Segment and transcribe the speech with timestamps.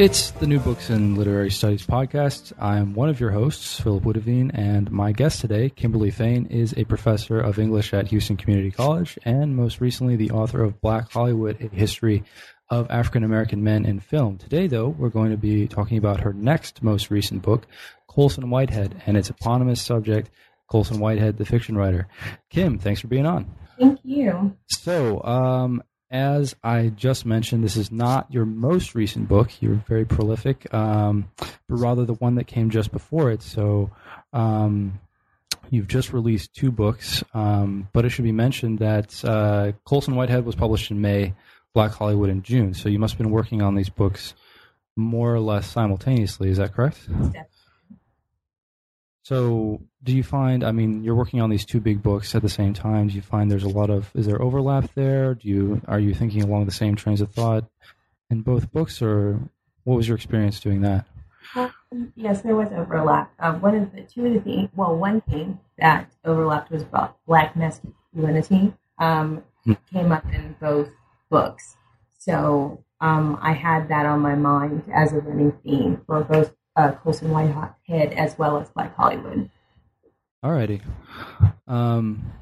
[0.00, 2.54] It's the New Books and Literary Studies podcast.
[2.58, 6.84] I'm one of your hosts, Philip Woodavine, and my guest today, Kimberly Fain, is a
[6.84, 11.60] professor of English at Houston Community College and most recently the author of Black Hollywood,
[11.60, 12.24] a history
[12.70, 14.38] of African American men in film.
[14.38, 17.66] Today, though, we're going to be talking about her next most recent book,
[18.06, 20.30] Colson Whitehead, and its eponymous subject,
[20.66, 22.08] Colson Whitehead, the fiction writer.
[22.48, 23.54] Kim, thanks for being on.
[23.78, 24.56] Thank you.
[24.66, 29.50] So, um, as I just mentioned, this is not your most recent book.
[29.60, 33.42] You're very prolific, um, but rather the one that came just before it.
[33.42, 33.90] So
[34.32, 34.98] um,
[35.70, 40.44] you've just released two books, um, but it should be mentioned that uh, Colson Whitehead
[40.44, 41.34] was published in May,
[41.74, 42.74] Black Hollywood in June.
[42.74, 44.34] So you must have been working on these books
[44.96, 46.50] more or less simultaneously.
[46.50, 47.06] Is that correct?
[47.06, 47.46] Definitely.
[49.22, 50.64] So, do you find?
[50.64, 53.08] I mean, you're working on these two big books at the same time.
[53.08, 55.34] Do you find there's a lot of is there overlap there?
[55.34, 57.64] Do you are you thinking along the same trains of thought
[58.30, 59.38] in both books, or
[59.84, 61.06] what was your experience doing that?
[61.54, 63.32] Um, yes, there was overlap.
[63.38, 66.84] Uh, one of the two of the well, one thing that overlapped was
[67.26, 68.74] black masculinity.
[68.98, 69.74] Um, Hmm.
[69.92, 70.88] came up in both
[71.28, 71.76] books,
[72.18, 76.92] so um, I had that on my mind as a running theme for both uh,
[76.92, 79.50] Colson Whitehead as well as Black Hollywood.
[80.44, 80.80] Alrighty.
[81.66, 82.32] Um,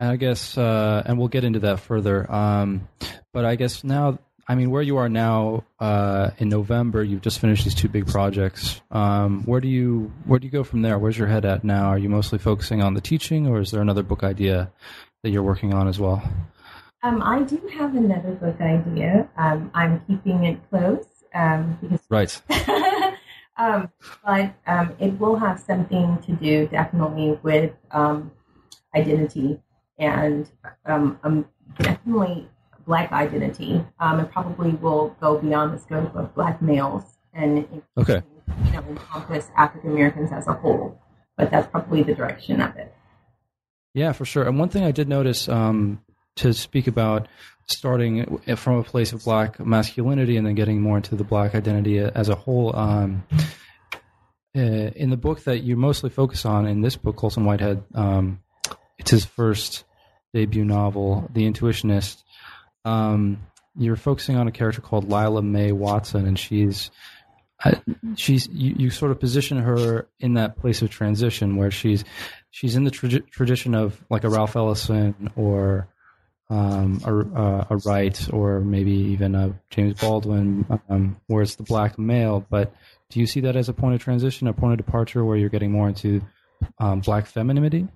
[0.00, 2.30] and I guess, uh, and we'll get into that further.
[2.30, 2.88] Um,
[3.32, 7.38] but I guess now, I mean, where you are now uh, in November, you've just
[7.38, 8.80] finished these two big projects.
[8.90, 10.98] Um, where do you where do you go from there?
[10.98, 11.88] Where's your head at now?
[11.88, 14.70] Are you mostly focusing on the teaching, or is there another book idea
[15.22, 16.22] that you're working on as well?
[17.02, 19.28] Um, I do have another book idea.
[19.36, 22.40] Um, I'm keeping it close um, because Right.
[23.58, 23.90] um,
[24.24, 28.30] but um, it will have something to do definitely with um,
[28.94, 29.60] identity
[29.98, 30.50] and
[30.86, 31.46] um, um,
[31.78, 32.48] definitely
[32.86, 33.84] black identity.
[34.00, 38.22] Um, and probably will go beyond the scope of black males and Okay.
[38.64, 41.00] you know encompass African Americans as a whole.
[41.36, 42.94] But that's probably the direction of it.
[43.94, 44.44] Yeah, for sure.
[44.44, 46.00] And one thing I did notice um,
[46.38, 47.28] to speak about
[47.66, 51.98] starting from a place of black masculinity and then getting more into the black identity
[51.98, 52.74] as a whole.
[52.74, 53.24] Um,
[54.56, 58.40] uh, in the book that you mostly focus on, in this book, Colson Whitehead, um,
[58.98, 59.84] it's his first
[60.32, 62.22] debut novel, The Intuitionist.
[62.84, 66.90] Um, you're focusing on a character called Lila Mae Watson, and she's
[68.16, 72.04] she's you, you sort of position her in that place of transition where she's
[72.50, 75.88] she's in the tra- tradition of like a Ralph Ellison or
[76.50, 81.62] um, a, a, a Wright or maybe even a James Baldwin, um, where it's the
[81.62, 82.46] black male.
[82.48, 82.74] But
[83.10, 85.50] do you see that as a point of transition, a point of departure, where you're
[85.50, 86.22] getting more into
[86.78, 87.88] um, black femininity?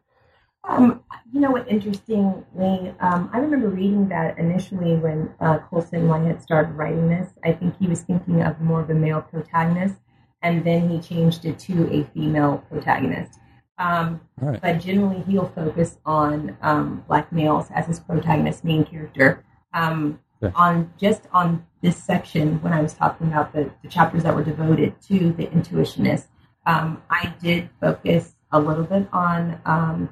[0.65, 1.03] Um,
[1.33, 1.69] you know what?
[1.69, 7.31] Interestingly, um, I remember reading that initially when uh, Colson Whitehead started writing this.
[7.45, 9.97] I think he was thinking of more of a male protagonist,
[10.43, 13.39] and then he changed it to a female protagonist.
[13.82, 14.60] Um, right.
[14.62, 19.44] but generally, he'll focus on um, black males as his protagonist, main character.
[19.75, 20.50] Um, Yeah.
[20.56, 24.43] On just on this section, when I was talking about the, the chapters that were
[24.43, 26.26] devoted to the intuitionist,
[26.66, 30.09] um, I did focus a little bit on um,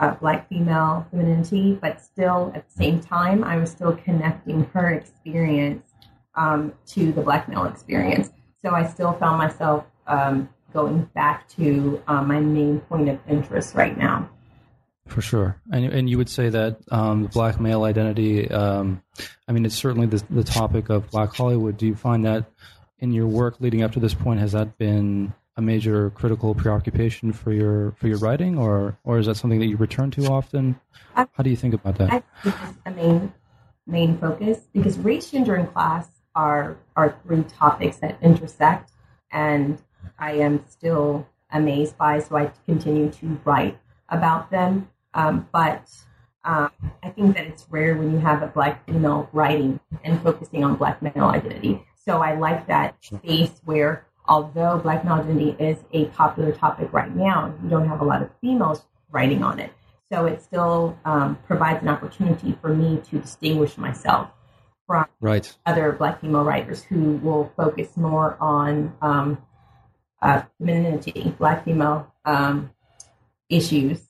[0.00, 4.90] uh, black female femininity, but still at the same time, I was still connecting her
[4.90, 5.86] experience
[6.34, 8.30] um, to the black male experience.
[8.64, 13.74] So I still found myself um, going back to um, my main point of interest
[13.74, 14.28] right now.
[15.06, 18.50] For sure, and and you would say that um, the black male identity.
[18.50, 19.02] Um,
[19.48, 21.78] I mean, it's certainly the the topic of Black Hollywood.
[21.78, 22.44] Do you find that
[22.98, 27.32] in your work leading up to this point has that been a major critical preoccupation
[27.32, 30.78] for your for your writing, or or is that something that you return to often?
[31.16, 32.12] I- How do you think about that?
[32.12, 33.32] I think it's a main
[33.86, 38.92] main focus because race, gender, and class are are three topics that intersect,
[39.32, 39.82] and
[40.18, 42.20] I am still amazed by.
[42.20, 43.78] So I continue to write
[44.08, 44.88] about them.
[45.14, 45.88] Um, but
[46.44, 46.70] um,
[47.02, 50.76] I think that it's rare when you have a black female writing and focusing on
[50.76, 51.84] black male identity.
[52.04, 57.14] So I like that space where, although black male identity is a popular topic right
[57.14, 59.72] now, you don't have a lot of females writing on it.
[60.10, 64.30] So it still um, provides an opportunity for me to distinguish myself
[64.86, 65.54] from right.
[65.66, 69.38] other Black female writers who will focus more on um,
[70.22, 72.70] uh, femininity, Black female um,
[73.48, 74.00] issues.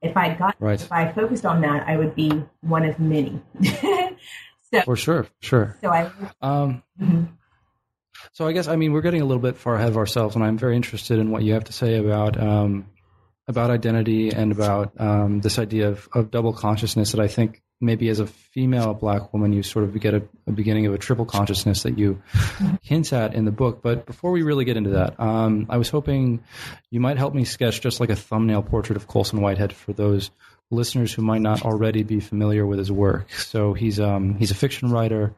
[0.00, 0.80] If I got, Right.
[0.80, 2.30] if I focused on that, I would be
[2.60, 3.42] one of many.
[4.72, 5.76] so, For sure, sure.
[5.80, 6.10] so I.
[6.40, 7.28] Um, mhm.
[8.32, 10.44] So I guess I mean we're getting a little bit far ahead of ourselves, and
[10.44, 12.86] I'm very interested in what you have to say about um,
[13.48, 17.12] about identity and about um, this idea of, of double consciousness.
[17.12, 20.52] That I think maybe as a female black woman, you sort of get a, a
[20.52, 22.20] beginning of a triple consciousness that you
[22.82, 23.80] hint at in the book.
[23.82, 26.42] But before we really get into that, um, I was hoping
[26.90, 30.30] you might help me sketch just like a thumbnail portrait of Colson Whitehead for those
[30.70, 33.32] listeners who might not already be familiar with his work.
[33.32, 35.34] So he's um, he's a fiction writer.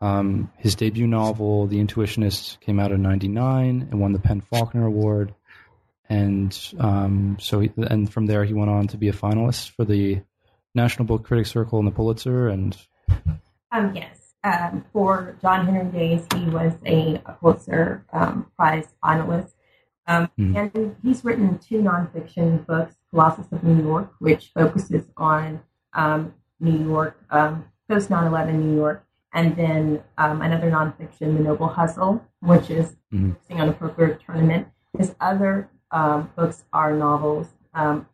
[0.00, 5.34] Um, his debut novel, The Intuitionist, came out in '99 and won the PEN/Faulkner Award.
[6.08, 9.84] And um, so, he, and from there, he went on to be a finalist for
[9.84, 10.20] the
[10.76, 12.48] National Book Critics Circle and the Pulitzer.
[12.48, 12.76] And
[13.72, 14.34] Um, yes.
[14.44, 19.52] Um, for John Henry Days, he was a, Pulitzer um, Prize finalist.
[20.06, 20.56] Um, Mhm.
[20.76, 25.60] And he's written two nonfiction books Colossus of New York, which focuses on
[25.94, 31.42] um, New York, um, post 9 11 New York, and then um, another nonfiction, The
[31.42, 33.32] Noble Hustle, which is Mhm.
[33.34, 34.68] focusing on a poker tournament.
[34.96, 37.48] His other um, books are novels.
[37.74, 38.06] Um,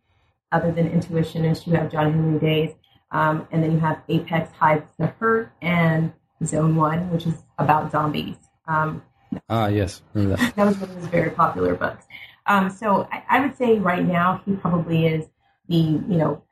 [0.53, 2.75] other than Intuitionist, you have John Henry Days,
[3.11, 6.13] um, and then you have Apex Hides the Hurt and
[6.45, 8.37] Zone One, which is about zombies.
[8.69, 9.03] Um,
[9.49, 10.53] ah, yes, that.
[10.57, 12.05] that was one of his very popular books.
[12.47, 15.27] Um, so I, I would say right now he probably is
[15.69, 16.43] the you know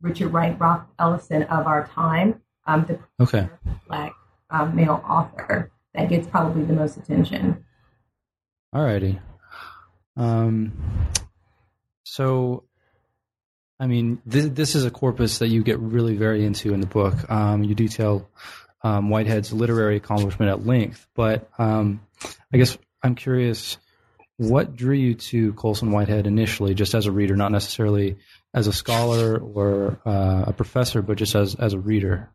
[0.00, 3.48] Richard Wright, Rock Ellison of our time, um, the Okay,
[3.88, 4.12] black
[4.50, 7.64] um, male author that gets probably the most attention.
[8.74, 9.20] alrighty.
[10.16, 10.72] Um,
[12.04, 12.64] so,
[13.82, 16.86] I mean, this this is a corpus that you get really very into in the
[16.86, 17.28] book.
[17.28, 18.30] Um, you detail
[18.82, 22.00] um, Whitehead's literary accomplishment at length, but um,
[22.54, 23.78] I guess I'm curious,
[24.36, 28.18] what drew you to Colson Whitehead initially, just as a reader, not necessarily
[28.54, 32.30] as a scholar or uh, a professor, but just as as a reader?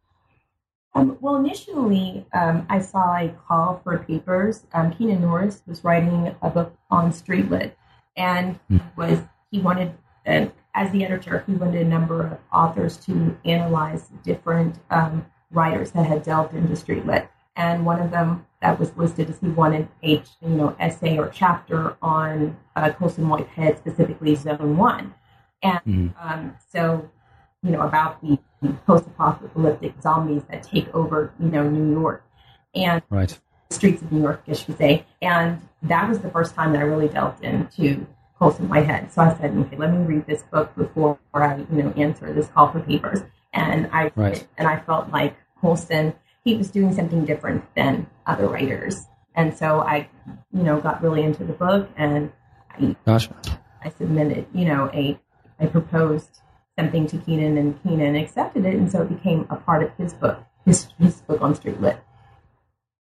[0.96, 4.66] Um, well, initially, um, I saw a call for papers.
[4.74, 7.78] Um, Keenan Norris was writing a book on street lit,
[8.18, 8.60] and
[8.98, 9.94] was he wanted,
[10.26, 15.92] uh, as the editor, he wanted a number of authors to analyze different um, writers
[15.92, 17.30] that had delved into street lit.
[17.56, 21.30] And one of them that was listed is he wanted a you know essay or
[21.30, 25.14] chapter on uh, Colson Whitehead, specifically Zone One,
[25.64, 26.14] and Mhm.
[26.20, 27.10] um, so
[27.64, 28.38] you know about the
[28.86, 32.24] post-apocalyptic zombies that take over, you know, New York
[32.74, 33.40] and Right.
[33.70, 35.06] the streets of New York, I should say.
[35.22, 38.08] And that was the first time that I really delved into
[38.40, 39.12] Colson head.
[39.12, 42.48] So I said, okay, let me read this book before I, you know, answer this
[42.48, 43.22] call for papers.
[43.54, 44.46] And I Right.
[44.58, 46.14] and I felt like Colson,
[46.44, 49.08] he was doing something different than other writers.
[49.36, 50.10] And so I,
[50.52, 52.32] you know, got really into the book and
[52.72, 53.34] I Gotcha.
[53.84, 55.20] I submitted, you know, a
[55.60, 56.42] I proposed
[56.78, 60.14] something to Keenan and Keenan accepted it and so it became a part of his
[60.14, 62.00] book, his his book on street lit.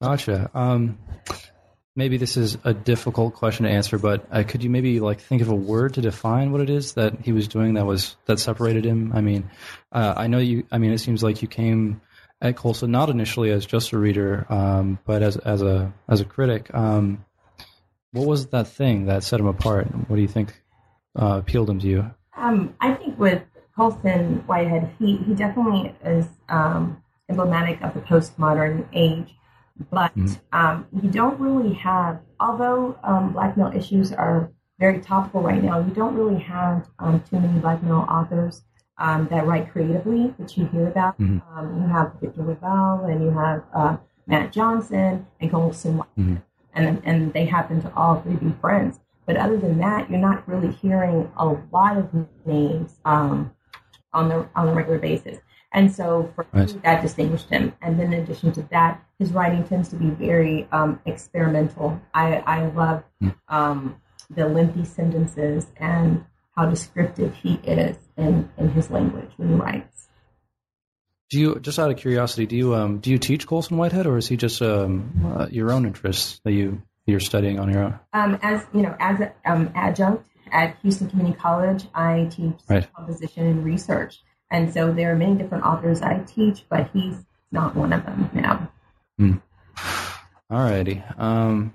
[0.02, 0.52] Gotcha.
[0.54, 1.00] Um,
[1.96, 5.42] maybe this is a difficult question to answer, but uh, could you maybe like think
[5.42, 8.40] of a word to define what it is that he was doing that was that
[8.40, 9.12] separated him?
[9.14, 9.50] I mean,
[9.92, 10.66] uh, I know you.
[10.72, 12.02] I mean, it seems like you came
[12.42, 16.26] at Colson not initially as just a reader, um, but as as a as a
[16.26, 16.74] critic.
[16.74, 17.26] Um,
[18.12, 19.88] what was that thing that set him apart?
[20.08, 20.62] What do you think
[21.20, 22.12] uh, appealed him to you?
[22.38, 23.42] Um, I think with
[23.76, 29.36] Colson Whitehead, he, he definitely is um, emblematic of the postmodern age,
[29.92, 30.40] but Mhm.
[30.54, 35.80] um, you don't really have, although um, black male issues are very topical right now,
[35.80, 38.64] we don't really have um, too many black male authors
[38.98, 41.18] um, that write creatively that you hear about.
[41.20, 41.42] Mhm.
[41.56, 46.42] Um, you have Victor LaValle and you have uh, Mat Johnson and Colson Whitehead, Mhm.
[46.74, 49.00] and, and they happen to all three be friends.
[49.26, 52.10] But other than that, you're not really hearing a lot of
[52.46, 53.52] names um,
[54.14, 55.40] on the on a regular basis.
[55.74, 56.74] And so for Right.
[56.74, 57.74] me, that distinguished him.
[57.82, 62.00] And then in addition to that, his writing tends to be very um, experimental.
[62.14, 63.30] I, I love Hmm.
[63.48, 69.56] um, the lengthy sentences and how descriptive he is in, in his language when he
[69.56, 70.08] writes.
[71.30, 72.46] Do you just out of curiosity?
[72.46, 75.72] Do you um, do you teach Colson Whitehead, or is he just um, uh, your
[75.72, 78.00] own interests that you you're studying on your own?
[78.14, 82.88] Um, as you know, as an um, adjunct at Houston Community College, I teach Right.
[82.96, 87.76] composition and research, and so there are many different authors I teach, but he's not
[87.76, 88.65] one of them now.
[90.52, 91.20] Alrighty.
[91.20, 91.74] Um,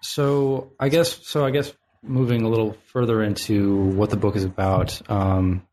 [0.00, 1.44] so I guess so.
[1.44, 1.72] I guess
[2.02, 5.66] moving a little further into what the book is about, um,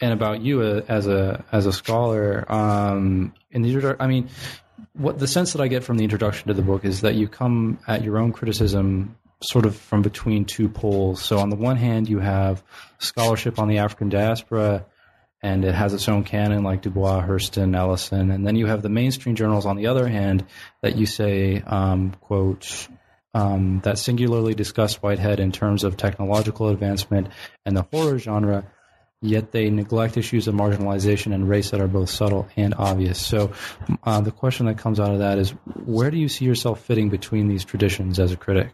[0.00, 2.50] and about you uh, as a as a scholar.
[2.50, 4.30] Um, in the I mean,
[4.94, 7.28] what the sense that I get from the introduction to the book is that you
[7.28, 11.22] come at your own criticism sort of from between two poles.
[11.22, 12.62] So on the one hand, you have
[12.98, 14.86] scholarship on the African diaspora,
[15.44, 18.80] and it has its own canon like Du Bois, Hurston, Ellison, and then you have
[18.80, 20.46] the mainstream journals on the other hand
[20.80, 22.88] that you say, um, quote.
[23.34, 27.30] Um, that singularly discuss Whitehead in terms of technological advancement
[27.66, 28.64] and the horror genre,
[29.20, 33.20] yet they neglect issues of marginalization and race that are both subtle and obvious.
[33.20, 33.50] So,
[34.04, 35.50] uh, the question that comes out of that is,
[35.84, 38.70] where do you see yourself fitting between these traditions as a critic?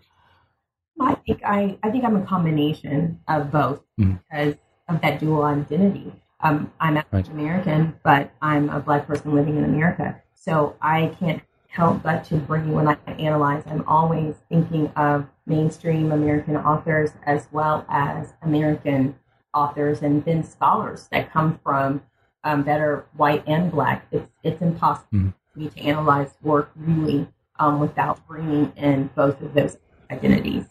[1.01, 4.17] I think I, I think I'm a combination of both mm-hmm.
[4.31, 4.57] because
[4.89, 6.13] of that dual identity.
[6.43, 11.43] Um, I'm African American, but I'm a black person living in America, so I can't
[11.69, 13.63] help but to bring when I analyze.
[13.67, 19.19] I'm always thinking of mainstream American authors as well as American
[19.55, 22.03] authors and then scholars that come from
[22.45, 24.07] um, that are white and black.
[24.11, 25.29] It's it's impossible mm-hmm.
[25.53, 27.29] for me to analyze work really
[27.59, 29.77] um, without bringing in both of those
[30.11, 30.65] identities.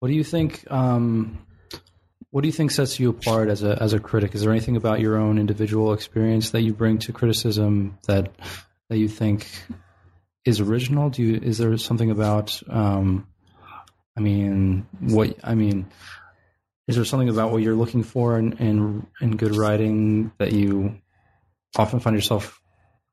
[0.00, 0.70] What do you think?
[0.70, 1.38] Um,
[2.30, 4.34] what do you think sets you apart as a as a critic?
[4.34, 8.32] Is there anything about your own individual experience that you bring to criticism that
[8.88, 9.48] that you think
[10.44, 11.10] is original?
[11.10, 12.60] Do you is there something about?
[12.68, 13.26] Um,
[14.16, 15.86] I mean, what I mean
[16.90, 21.00] is there something about what you're looking for in, in, in good writing that you
[21.76, 22.60] often find yourself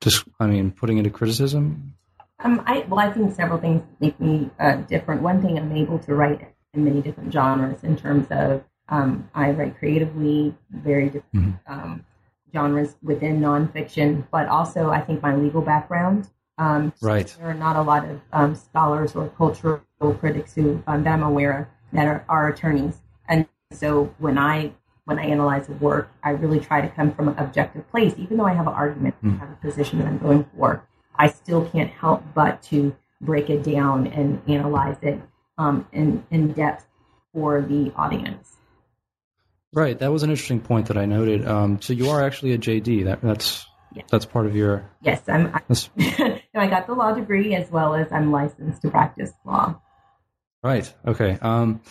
[0.01, 1.93] just, I mean, putting into criticism?
[2.39, 5.21] Um, I, well, I think several things make me uh, different.
[5.21, 9.51] One thing, I'm able to write in many different genres in terms of um, I
[9.51, 11.73] write creatively, very different mm-hmm.
[11.73, 12.05] um,
[12.53, 16.29] genres within nonfiction, but also I think my legal background.
[16.57, 17.35] Um, right.
[17.39, 21.23] There are not a lot of um, scholars or cultural critics who um, that I'm
[21.23, 22.97] aware of that are, are attorneys.
[23.27, 24.73] And so when I
[25.05, 28.13] when I analyze a work, I really try to come from an objective place.
[28.17, 29.35] Even though I have an argument, mm.
[29.35, 30.83] I have a position that I'm going for,
[31.15, 35.19] I still can't help but to break it down and analyze it
[35.57, 36.87] um, in in depth
[37.33, 38.56] for the audience.
[39.77, 41.47] Right, that was an interesting point that I noted.
[41.47, 43.03] Um, so you are actually a JD.
[43.03, 43.67] That that's
[44.09, 44.89] that's part of your.
[45.03, 45.53] Yes, I'm.
[45.53, 49.79] I, I got the law degree as well as I'm licensed to practice law.
[50.63, 50.91] Right.
[51.05, 51.37] Okay.
[51.39, 51.81] Um,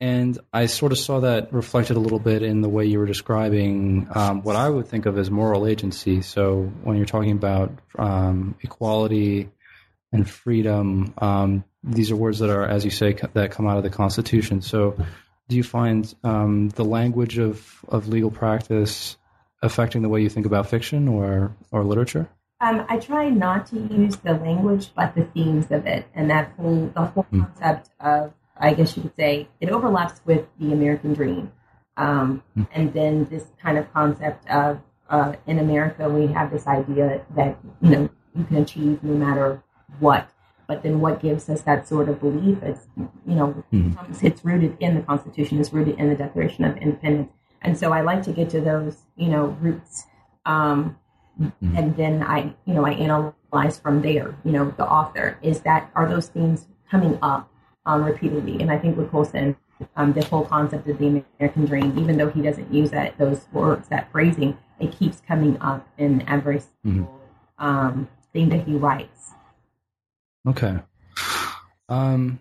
[0.00, 3.06] and I sort of saw that reflected a little bit in the way you were
[3.06, 6.22] describing um, what I would think of as moral agency.
[6.22, 9.50] So when you're talking about um, equality
[10.12, 13.82] and freedom, um, these are words that are, as you say, that come out of
[13.82, 14.62] the Constitution.
[14.62, 14.96] So
[15.48, 19.16] do you find um, the language of, of legal practice
[19.62, 22.28] affecting the way you think about fiction or, or literature?
[22.60, 26.52] Um, I try not to use the language, but the themes of it, and that
[26.56, 27.40] whole the whole mm.
[27.40, 31.52] concept of I guess you could say it overlaps with the American dream.
[31.96, 32.66] Um, mm.
[32.72, 37.58] And then this kind of concept of uh, in America, we have this idea that,
[37.80, 39.62] you know, you can achieve no matter
[40.00, 40.28] what.
[40.68, 42.62] But then what gives us that sort of belief?
[42.62, 44.22] It's, you know, mm.
[44.22, 47.32] it's rooted in the Constitution, it's rooted in the Declaration of Independence.
[47.62, 50.04] And so I like to get to those, you know, roots.
[50.46, 50.96] Um,
[51.40, 51.76] mm-hmm.
[51.76, 55.38] And then I, you know, I analyze from there, you know, the author.
[55.42, 57.50] Is that, are those themes coming up?
[57.88, 58.60] um, repeatedly.
[58.60, 59.56] And I think with Colson,
[59.96, 63.46] um, the whole concept of the American dream, even though he doesn't use that those
[63.52, 67.04] words, that phrasing, it keeps coming up in every mm-hmm.
[67.58, 69.32] um, thing that he writes.
[70.46, 70.78] Okay.
[71.88, 72.38] Um,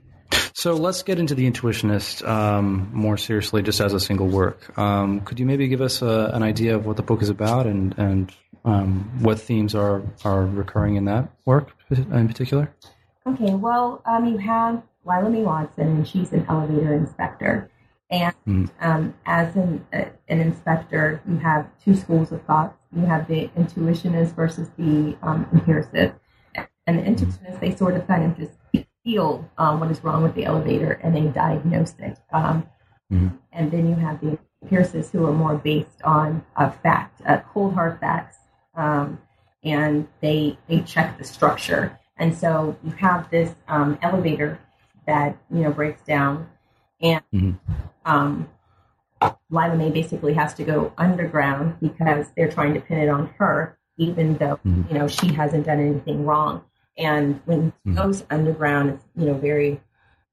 [0.54, 4.77] so let's get into the Intuitionist um, more seriously, just as a single work.
[4.77, 7.68] Um, could you maybe give us a, an idea of what the book is about
[7.68, 8.32] and and
[8.66, 12.74] um, what themes are are recurring in that work in particular?
[13.25, 13.54] Okay.
[13.54, 17.70] Well, um, you have Lila Mae Watson, and she's an elevator inspector.
[18.10, 18.70] And mm.
[18.80, 22.77] um, as an, uh, an inspector, you have two schools of thought.
[22.96, 26.16] You have the intuitionist versus the um, empiricist.
[26.88, 28.53] And the intuitionist, they sort of kind of just
[29.03, 32.17] feel um, what is wrong with the elevator and they diagnose it.
[32.34, 33.38] Mm.
[33.51, 37.74] And then you have the empiricists who are more based on a fact, uh, cold
[37.74, 38.38] hard facts,
[38.75, 39.20] um,
[39.63, 42.00] and they they check the structure.
[42.17, 44.60] And so you have this um, elevator
[45.06, 46.50] that you know breaks down,
[47.01, 47.74] and mm-hmm.
[48.06, 48.50] um,
[49.50, 53.77] Lila Mae basically has to go underground because they're trying to pin it on her,
[53.98, 54.84] even though mm-hmm.
[54.89, 56.63] you know she hasn't done anything wrong.
[56.98, 57.96] And when he mm-hmm.
[57.96, 59.82] goes underground, it's you know very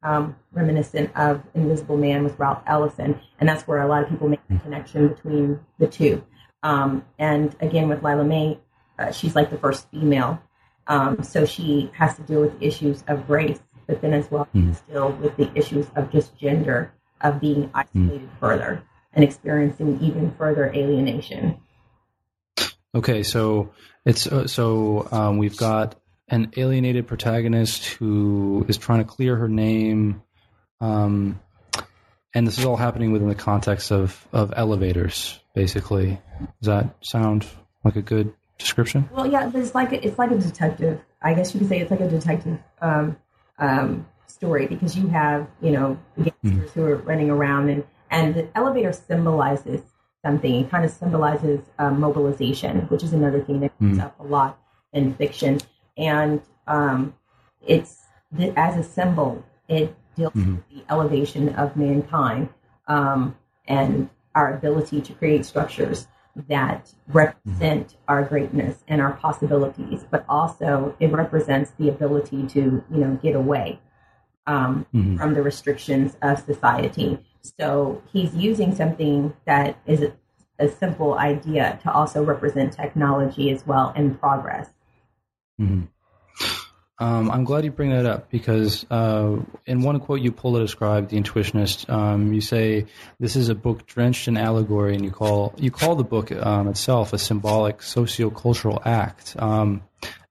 [0.03, 4.29] um, reminiscent of Invisible Man with Ralph Ellison, and that's where a lot of people
[4.29, 6.25] make the connection between the two.
[6.63, 8.59] Um, and again, with Lila Mae,
[8.99, 10.43] uh, she's like the first female,
[10.87, 14.75] um, so she has to deal with issues of race but then as well mm.
[14.75, 18.41] still with the issues of just gender of being isolated mm.
[18.41, 18.83] further.
[19.13, 21.57] and experiencing even further alienation.
[22.97, 23.71] Okay, so
[24.05, 25.95] it's uh, so um, we've got
[26.29, 30.23] an alienated protagonist who is trying to clear her name,
[30.81, 31.41] um,
[32.35, 35.39] and this is all happening within the context of of elevators.
[35.55, 36.21] Basically,
[36.61, 37.47] does that sound
[37.85, 39.09] like a good description?
[39.13, 41.01] Well, yeah, it's like a, it's like a detective.
[41.23, 43.17] I guess you could say it's like a detective um,
[43.59, 46.81] um, story because you have you know gangsters mm-hmm.
[46.81, 49.83] who are running around and and the elevator symbolizes
[50.25, 50.55] something.
[50.55, 54.05] It kind of symbolizes um, mobilization, which is another thing that comes mm.
[54.05, 54.59] up a lot
[54.93, 55.61] in fiction.
[55.97, 57.15] And um,
[57.67, 60.57] it's the, as a symbol, it deals mm-hmm.
[60.57, 62.49] with the elevation of mankind
[62.89, 63.37] um,
[63.67, 66.07] and our ability to create structures
[66.49, 67.97] that represent mm-hmm.
[68.09, 73.37] our greatness and our possibilities, but also it represents the ability to, you know, get
[73.37, 73.79] away
[74.47, 75.17] um, mm-hmm.
[75.17, 77.19] from the restrictions of society.
[77.43, 80.13] So he's using something that is a,
[80.59, 84.71] a, simple idea to also represent technology as well and progress.
[85.61, 85.83] Mm-hmm.
[86.97, 90.61] Um, I'm glad you bring that up because uh, in one quote you pull to
[90.61, 92.87] describe the intuitionist, um, you say
[93.19, 96.69] this is a book drenched in allegory, and you call you call the book um,
[96.69, 99.35] itself a symbolic socio-cultural act.
[99.39, 99.83] Um,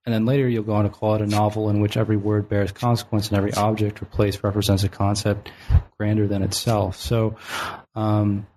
[0.05, 2.49] and then later you'll go on to call it a novel in which every word
[2.49, 5.49] bears consequence and every object or place represents a concept
[5.97, 6.97] grander than itself.
[6.97, 7.37] So
[7.95, 8.47] um,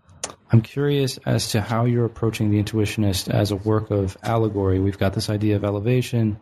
[0.50, 4.78] I'm curious as to how you're approaching The Intuitionist as a work of allegory.
[4.78, 6.40] We've got this idea of elevation.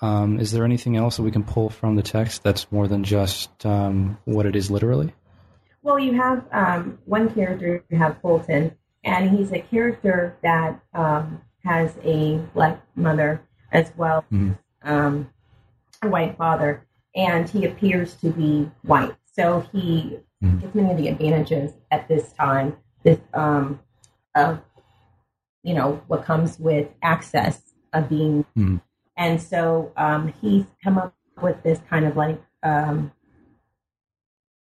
[0.00, 3.04] Um, is there anything else that we can pull from the text that's more than
[3.04, 5.12] just um, what it is literally?
[5.82, 11.40] Well, you have um, one character, you have Fulton, and he's a character that um,
[11.64, 13.42] has a black mother
[13.72, 14.52] as well mm-hmm.
[14.82, 15.30] um,
[16.02, 19.14] a white father, and he appears to be white.
[19.32, 20.58] So he mm-hmm.
[20.58, 22.76] gets many of the advantages at this time.
[23.08, 23.80] This um,
[24.34, 24.60] of
[25.62, 27.62] you know what comes with access
[27.94, 28.76] of being, mm-hmm.
[29.16, 33.10] and so um, he's come up with this kind of like um,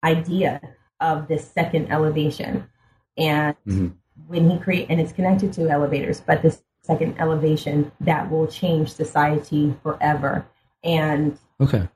[0.05, 0.61] idea
[1.01, 2.69] of this second elevation,
[3.17, 3.89] and mm-hmm.
[4.29, 8.93] when he create and it's connected to elevators, but this second elevation that will change
[8.93, 10.47] society forever.
[10.85, 11.89] And okay,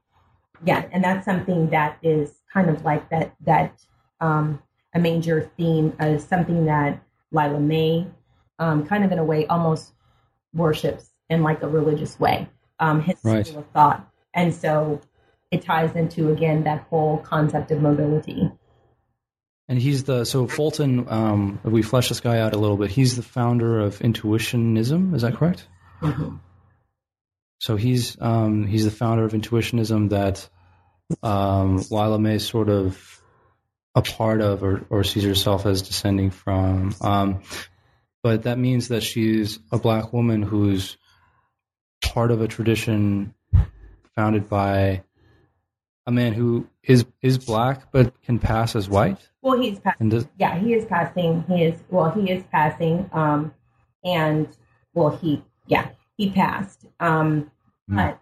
[0.65, 3.81] yeah, and that's something that is kind of like that that
[4.21, 4.61] um,
[4.95, 8.07] a major theme of something that Lila Mae,
[8.59, 9.93] um, kind of in a way, almost
[10.55, 12.49] worships in like a religious way.
[12.79, 13.47] Um, his right.
[13.47, 15.01] school of thought, and so
[15.51, 18.51] it ties into again that whole concept of mobility.
[19.69, 21.07] And he's the so Fulton.
[21.09, 25.15] Um, if we flesh this guy out a little bit, he's the founder of intuitionism.
[25.15, 25.67] Is that correct?
[26.01, 26.37] Mm-hmm.
[27.61, 30.49] So he's um, he's the founder of intuitionism that
[31.23, 33.22] um, Lila Mae sort of
[33.95, 36.95] a part of, or, or sees herself as descending from.
[37.01, 37.43] Um,
[38.23, 40.97] but that means that she's a black woman who's
[42.03, 43.35] part of a tradition
[44.15, 45.03] founded by
[46.07, 49.19] a man who is is black but can pass as white.
[49.41, 50.09] Well, he's passing.
[50.09, 51.45] Does, yeah, he is passing.
[51.49, 53.09] He is well, he is passing.
[53.13, 53.55] Um,
[54.05, 54.49] and
[54.95, 56.87] well, he yeah, he passed.
[56.99, 57.51] Um,
[57.91, 57.97] mm.
[57.97, 58.21] but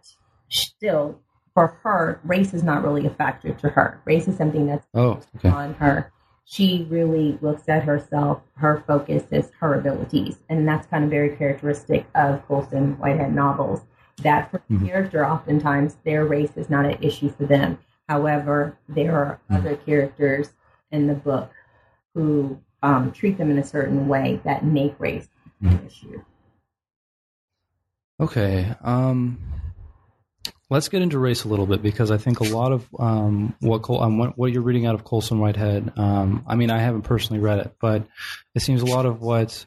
[0.49, 1.21] still,
[1.69, 4.01] for her, race is not really a factor to her.
[4.05, 5.49] Race is something that's oh, okay.
[5.49, 6.13] on her.
[6.45, 8.43] She really looks at herself.
[8.55, 13.83] Her focus is her abilities, and that's kind of very characteristic of Colson Whitehead novels.
[14.23, 14.87] That for mm-hmm.
[14.87, 17.79] character, oftentimes their race is not an issue for them.
[18.09, 19.57] However, there are mm-hmm.
[19.57, 20.51] other characters
[20.91, 21.53] in the book
[22.15, 25.29] who um, treat them in a certain way that make race
[25.63, 25.77] mm-hmm.
[25.77, 26.23] an issue.
[28.19, 28.75] Okay.
[28.83, 29.39] Um,
[30.71, 33.83] let's get into race a little bit because I think a lot of um, what,
[33.83, 35.93] Col- um, what, what you're reading out of Colson Whitehead.
[35.97, 38.07] Um, I mean, I haven't personally read it, but
[38.55, 39.67] it seems a lot of what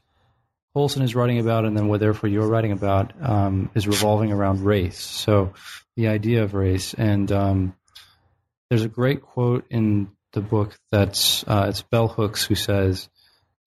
[0.73, 4.61] Colson is writing about, and then what therefore you're writing about, um, is revolving around
[4.61, 4.97] race.
[4.97, 5.53] So
[5.95, 7.75] the idea of race, and um,
[8.69, 13.07] there's a great quote in the book that's uh, it's Bell Hooks who says,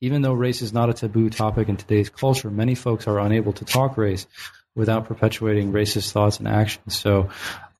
[0.01, 3.53] even though race is not a taboo topic in today's culture, many folks are unable
[3.53, 4.27] to talk race
[4.76, 6.96] without perpetuating racist thoughts and actions.
[6.96, 7.30] So,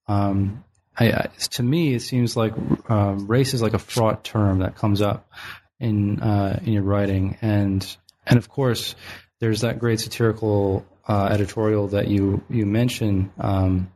[0.09, 0.64] um,
[0.98, 2.54] I, I, to me, it seems like
[2.88, 5.30] um, race is like a fraught term that comes up
[5.78, 8.96] in uh, in your writing, and and of course,
[9.40, 13.92] there's that great satirical uh, editorial that you you mentioned, um,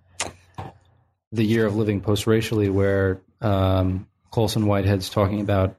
[1.32, 5.78] the year of living post-racially, where um, Colson Whitehead's talking about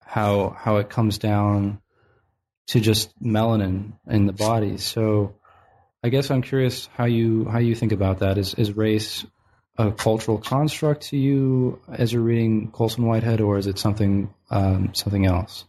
[0.00, 1.80] how how it comes down
[2.68, 4.78] to just melanin in the body.
[4.78, 5.36] So
[6.04, 8.36] I guess I'm curious how you how you think about that.
[8.36, 9.24] Is is race
[9.78, 14.92] a cultural construct to you as you're reading Colson Whitehead, or is it something um,
[14.92, 15.64] something else?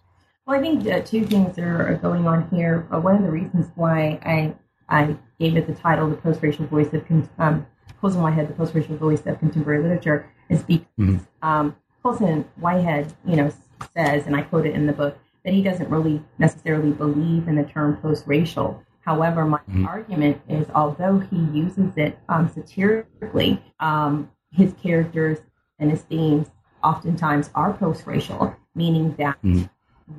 [0.46, 2.86] Well, I think uh, two things are going on here.
[2.92, 4.56] Uh, one of the reasons why I
[4.90, 7.66] I gave it the title, "The Post-Racial Voice of Con- um,
[8.02, 11.18] Colson Whitehead, the Post-Racial Voice of Contemporary Literature," is because mm-hmm.
[11.42, 13.54] um, Colson Whitehead, you know,
[13.94, 17.56] says, and I quote it in the book, that he doesn't really necessarily believe in
[17.56, 18.84] the term post-racial.
[19.06, 19.86] However, my mm-hmm.
[19.86, 25.38] argument is, although he uses it um, satirically, um, his characters
[25.78, 26.48] and his themes
[26.84, 29.66] oftentimes are post-racial, meaning that mm-hmm.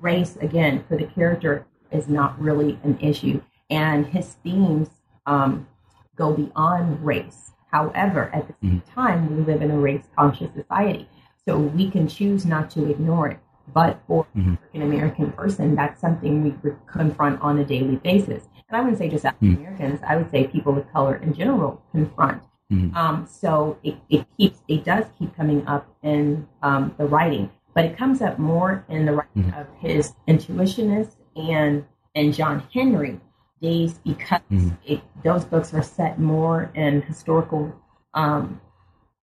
[0.01, 4.89] race, again, for the character is not really an issue, and his themes
[5.27, 5.67] um,
[6.15, 7.51] go beyond race.
[7.73, 9.01] However, at the same mm-hmm.
[9.01, 11.09] time, we live in a race-conscious society,
[11.45, 13.41] so we can choose not to ignore it.
[13.75, 14.51] But for mm-hmm.
[14.51, 16.55] an African American person, that's something we
[16.87, 18.49] confront on a daily basis.
[18.69, 21.83] And I wouldn't say just African Americans; I would say people of color in general
[21.93, 22.97] confront Mm-hmm.
[22.97, 27.85] Um, so it, it keeps it does keep coming up in um, the writing, but
[27.85, 29.61] it comes up more in the writing mm-hmm.
[29.61, 33.21] of his intuitionist and and John Henry
[33.63, 34.71] days because mm-hmm.
[34.85, 37.73] it, those books are set more in historical
[38.15, 38.61] um,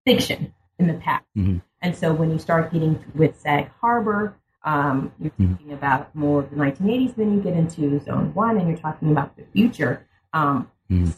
[0.05, 1.24] fiction in the past.
[1.37, 1.59] Mm-hmm.
[1.81, 5.52] And so when you start getting with Sag Harbor, um, you're mm-hmm.
[5.52, 7.16] talking about more of the 1980s.
[7.16, 10.06] Then you get into Zone One, and you're talking about the future.
[10.32, 11.10] Um, mm-hmm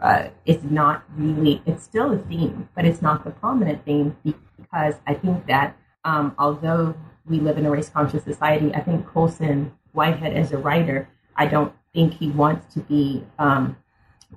[0.00, 4.94] uh, it's not really, it's still a theme, but it's not the prominent theme because
[5.06, 6.94] I think that um, although
[7.26, 11.46] we live in a race conscious society, I think Colson Whitehead as a writer, I
[11.46, 13.76] don't think he wants to be um,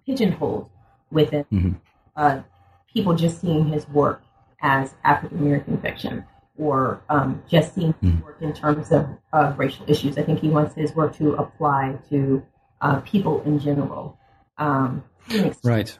[0.06, 0.70] pigeonholed
[1.12, 1.46] with it.
[1.52, 1.74] Mm-hmm.
[2.16, 2.42] Uh,
[2.92, 4.24] people just seeing his work
[4.62, 6.26] as African American fiction
[6.62, 8.24] or um, just seeing his mm-hmm.
[8.24, 10.18] work in terms of, of racial issues.
[10.18, 12.44] I think he wants his work to apply to
[12.80, 14.18] uh, people in general.
[14.58, 15.04] Um,
[15.64, 15.98] Right.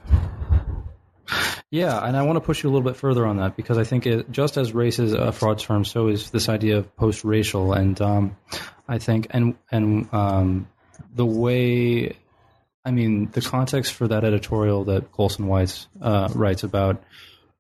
[1.70, 3.86] Yeah, and I want to push you a little bit further on that because I
[3.86, 7.72] think it, just as race is a fraud term, so is this idea of post-racial,
[7.72, 8.36] and um,
[8.88, 10.68] I think and and um,
[11.16, 12.18] the way,
[12.84, 17.02] I mean, the context for that editorial that Colson White uh, writes about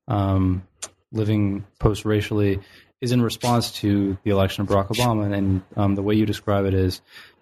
[0.10, 0.68] um,
[1.14, 2.60] living post-racially
[3.02, 6.66] is in response to the election of Barack Obama, and um, the way you describe
[6.66, 7.02] it is,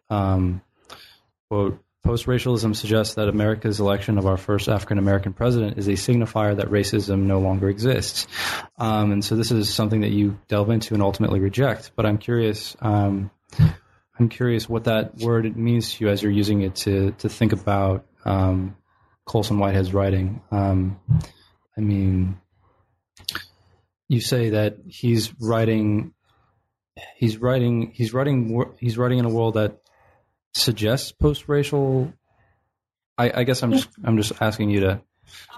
[0.09, 0.61] um,
[1.49, 6.55] quote Post-racialism suggests that America's election of our first African American president is a signifier
[6.55, 8.25] that racism no longer exists.
[8.77, 11.91] Um, and so this is something that you delve into and ultimately reject.
[11.97, 13.31] But I'm curious, um,
[14.17, 17.51] I'm curious what that word means to you as you're using it to to think
[17.51, 18.77] about um,
[19.25, 20.41] Colson Whitehead's writing.
[20.51, 21.01] Um,
[21.77, 22.39] I mean,
[24.09, 26.13] you say that he's writing,
[27.15, 29.77] he's writing, he's writing, he's writing in a world that
[30.53, 32.11] suggests post-racial.
[33.17, 35.01] I, I guess I'm just I'm just asking you to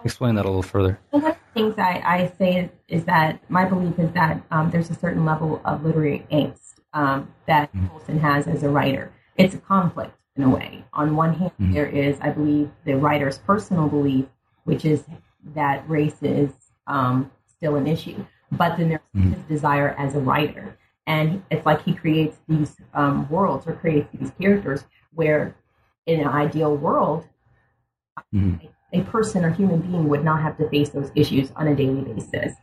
[0.04, 1.00] explain that a little further.
[1.12, 4.90] One of the things I, I say is that my belief is that um, there's
[4.90, 7.88] a certain level of literary angst um, that mm-hmm.
[7.88, 9.14] Colson has as a writer.
[9.38, 10.84] It's a conflict in a way.
[10.94, 11.74] On one hand, mm-hmm.
[11.74, 14.26] there is, I believe, the writer's personal belief,
[14.66, 15.04] which is
[15.56, 16.52] that race is
[16.88, 18.26] um, still an issue.
[18.52, 19.34] But then there's mm-hmm.
[19.34, 24.08] his desire as a writer and it's like he creates these um, worlds or creates
[24.18, 24.84] these characters
[25.14, 25.56] where
[26.06, 27.28] in an ideal world
[28.34, 28.66] mm-hmm.
[28.94, 32.02] a person or human being would not have to face those issues on a daily
[32.02, 32.54] basis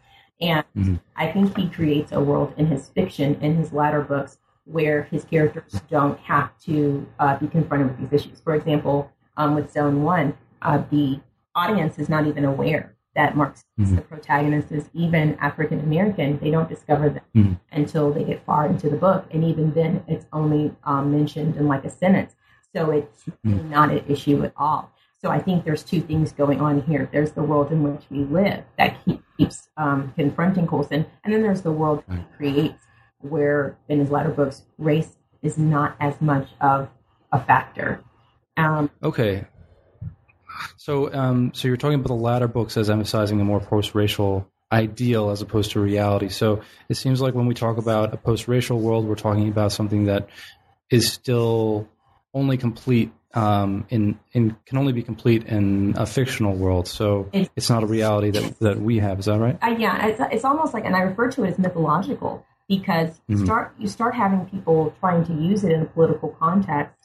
[0.41, 0.95] and mm-hmm.
[1.17, 5.25] i think he creates a world in his fiction in his latter books where his
[5.25, 10.03] characters don't have to uh, be confronted with these issues for example um, with zone
[10.03, 11.21] one uh, the
[11.55, 13.97] audience is not even aware that Mark mm-hmm.
[13.97, 16.39] the protagonist is even African American.
[16.39, 17.55] They don't discover that mm-hmm.
[17.73, 21.67] until they get far into the book, and even then, it's only um, mentioned in
[21.67, 22.37] like a sentence.
[22.73, 23.71] So it's mm-hmm.
[23.71, 24.93] not an issue at all.
[25.21, 27.09] So I think there's two things going on here.
[27.11, 28.97] There's the world in which we live that
[29.37, 32.21] keeps um, confronting Colson, and then there's the world right.
[32.21, 32.85] he creates,
[33.19, 36.89] where in his latter books, race is not as much of
[37.33, 38.01] a factor.
[38.57, 39.45] Um, okay,
[40.77, 45.31] so, um, so you're talking about the latter books as emphasizing a more post-racial ideal
[45.31, 46.29] as opposed to reality.
[46.29, 50.05] So it seems like when we talk about a post-racial world, we're talking about something
[50.05, 50.29] that
[50.91, 51.89] is still
[52.35, 56.89] only complete um, in in can only be complete in a fictional world.
[56.89, 59.19] So it's, not a reality that that we have.
[59.19, 59.59] Is that right?
[59.61, 63.45] Uh, yeah, it's, it's almost like, and I refer to it as mythological because mm-hmm.
[63.45, 66.98] start you start having people trying to use it in a political context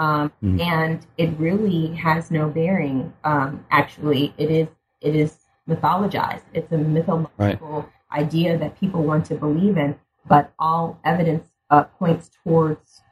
[0.00, 0.58] um, mm.
[0.60, 3.12] and it really has no bearing.
[3.22, 4.68] Um, actually, it is
[5.02, 5.36] it is
[5.68, 6.42] mythologized.
[6.54, 7.88] It's a mythological right.
[8.10, 13.02] idea that people want to believe in, but all evidence uh, points towards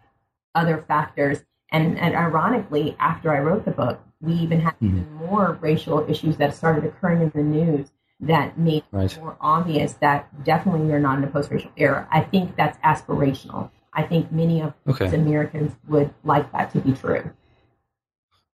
[0.54, 1.44] other factors.
[1.70, 4.88] And, and ironically, after I wrote the book, we even had mm.
[4.88, 9.12] even more racial issues that started occurring in the news that made right.
[9.12, 12.08] it more obvious that definitely we're not in a post-racial era.
[12.10, 15.06] I think that's aspirational I think many of Okay.
[15.14, 17.30] Americans would like that to be true.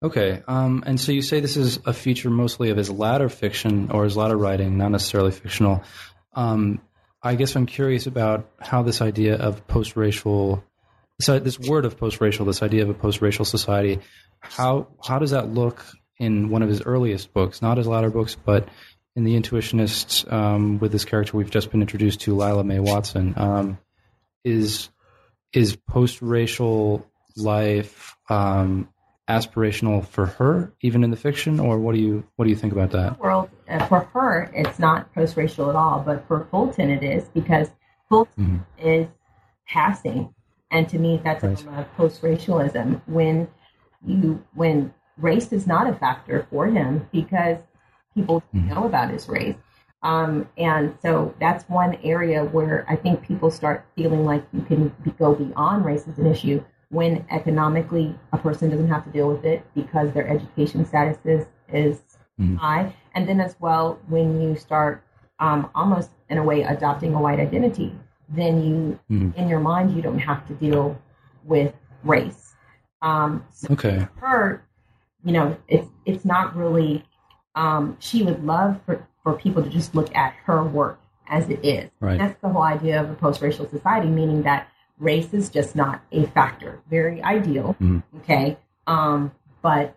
[0.03, 0.43] Okay.
[0.49, 4.05] Um, and so you say this is a feature mostly of his latter fiction or
[4.05, 5.83] his latter writing, not necessarily fictional.
[6.35, 6.81] Um,
[7.23, 10.65] I guess I'm curious about how this idea of post-racial,
[11.21, 14.01] so this word of post-racial, this idea of a post-racial society,
[14.41, 15.85] how how does that look
[16.19, 18.69] in one of his earliest books, not his latter books, but
[19.17, 23.35] in the Intuitionists um, with this character we've just been introduced to, Lila Mae Watson,
[23.37, 23.79] um,
[24.45, 24.89] is
[25.53, 28.89] is post-racial life um,
[29.29, 32.73] aspirational for her, even in the fiction, or what do you what do you think
[32.73, 33.19] about that?
[33.19, 33.51] World
[33.89, 37.71] for her, it's not post-racial at all, but for Fulton, it is because
[38.09, 39.07] Fulton is
[39.69, 40.35] passing,
[40.71, 41.53] and to me, that's Right.
[41.53, 43.49] a form of post-racialism when
[44.05, 47.59] you when race is not a factor for him because
[48.15, 48.69] people Mhm.
[48.69, 49.57] know about his race.
[50.03, 54.89] Um, and so that's one area where I think people start feeling like you can
[55.05, 59.29] be, go beyond race as an issue when economically a person doesn't have to deal
[59.29, 62.03] with it because their education status is, is
[62.41, 62.57] Mhm.
[62.57, 62.95] high.
[63.15, 65.03] And then as well, when you start
[65.39, 67.95] um, almost in a way adopting a white identity,
[68.29, 69.35] then you, Mhm.
[69.37, 70.97] in your mind, you don't have to deal
[71.45, 72.55] with race.
[73.03, 74.63] Um, so Okay, her,
[75.25, 77.05] you know, it's it's not really.
[77.57, 81.65] Um, she would love for for people to just look at her work as it
[81.65, 81.91] is.
[82.01, 82.19] Right.
[82.19, 86.27] That's the whole idea of a post-racial society, meaning that race is just not a
[86.27, 86.81] factor.
[86.91, 88.03] Very ideal, Mhm.
[88.19, 88.59] okay.
[88.87, 89.95] Um, but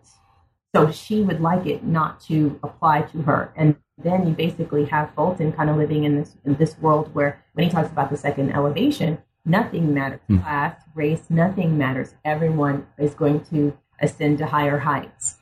[0.76, 5.12] so she would like it not to apply to her, and then you basically have
[5.12, 8.18] Fulton kind of living in this in this world where when he talks about the
[8.18, 10.40] second elevation, nothing matters Hmm.
[10.40, 12.16] class, race, nothing matters.
[12.26, 15.38] Everyone is going to ascend to higher heights,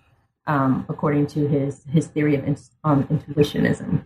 [0.47, 2.43] um, according to his his theory of
[2.83, 4.05] um, intuitionism.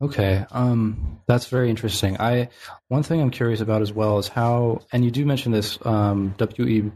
[0.00, 2.20] okay, um, that's very interesting.
[2.20, 2.48] I
[2.88, 6.34] one thing I'm curious about as well is how, and you do mention this um,
[6.38, 6.66] W.
[6.66, 6.92] E.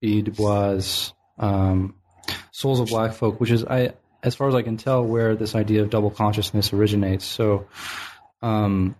[0.00, 0.22] B.
[0.22, 1.94] Du Bois, um,
[2.52, 5.54] Souls of Black Folk, which is I, as far as I can tell, where this
[5.54, 7.24] idea of double consciousness originates.
[7.24, 7.66] So,
[8.42, 8.96] um,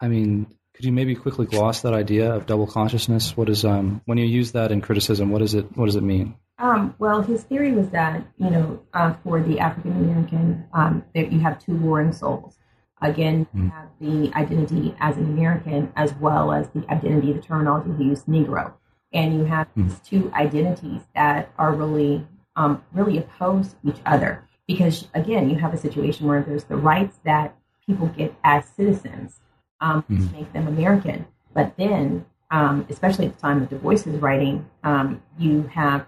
[0.00, 3.36] I mean, could you maybe quickly gloss that idea of double consciousness?
[3.36, 5.30] What is um, when you use that in criticism?
[5.30, 6.36] What does it What does it mean?
[6.58, 11.32] Um, well, his theory was that you know uh, for the African American um, that
[11.32, 12.58] you have two warring souls.
[13.02, 13.70] Again, you Mm.
[13.72, 18.26] have the identity as an American as well as the identity, the terminology he used,
[18.26, 18.72] Negro,
[19.12, 19.84] and you have Mm.
[19.88, 25.56] these two identities that are really um, really opposed to each other because again, you
[25.56, 29.40] have a situation where there's the rights that people get as citizens
[29.80, 30.28] um, Mhm.
[30.28, 34.06] to make them American, but then um, especially at the time that Du Bois is
[34.06, 36.06] writing, um, you have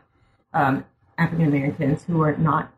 [0.57, 0.85] um,
[1.19, 2.73] African Americans who are not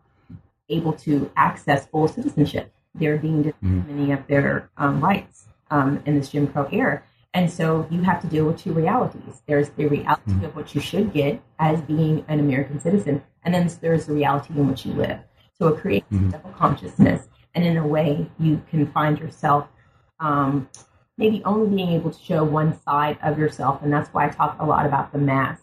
[0.68, 2.72] able to access full citizenship.
[2.94, 7.02] They're being denied many of their um, rights um, in this Jim Crow era.
[7.34, 9.42] And so you have to deal with two realities.
[9.46, 13.70] There's the reality of what you should get as being an American citizen, and then
[13.80, 15.20] there's the reality in which you live.
[15.56, 16.32] So it creates Mhm.
[16.32, 19.68] double consciousness, and in a way, you can find yourself
[20.20, 20.68] um,
[21.16, 24.56] maybe only being able to show one side of yourself, and that's why I talk
[24.58, 25.62] a lot about the mask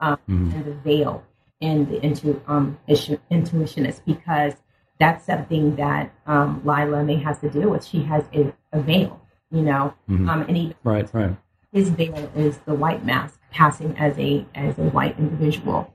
[0.00, 0.54] um, Mhm.
[0.54, 1.22] and the veil
[1.60, 4.54] in the intu- um, issue- intuitionist because
[4.98, 7.84] that's something that um, Lila Mae has to deal with.
[7.84, 10.28] She has a, a veil, you know, Mhm.
[10.28, 11.36] um, and even Right, right.
[11.72, 15.92] his veil is the white mask, passing as a as a white individual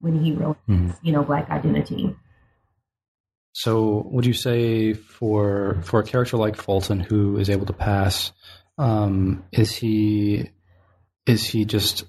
[0.00, 0.96] when he really, Mhm.
[1.02, 2.14] you know, black identity.
[3.52, 8.32] So, would you say for for a character like Fulton who is able to pass,
[8.78, 10.50] um, is he
[11.26, 12.04] is he just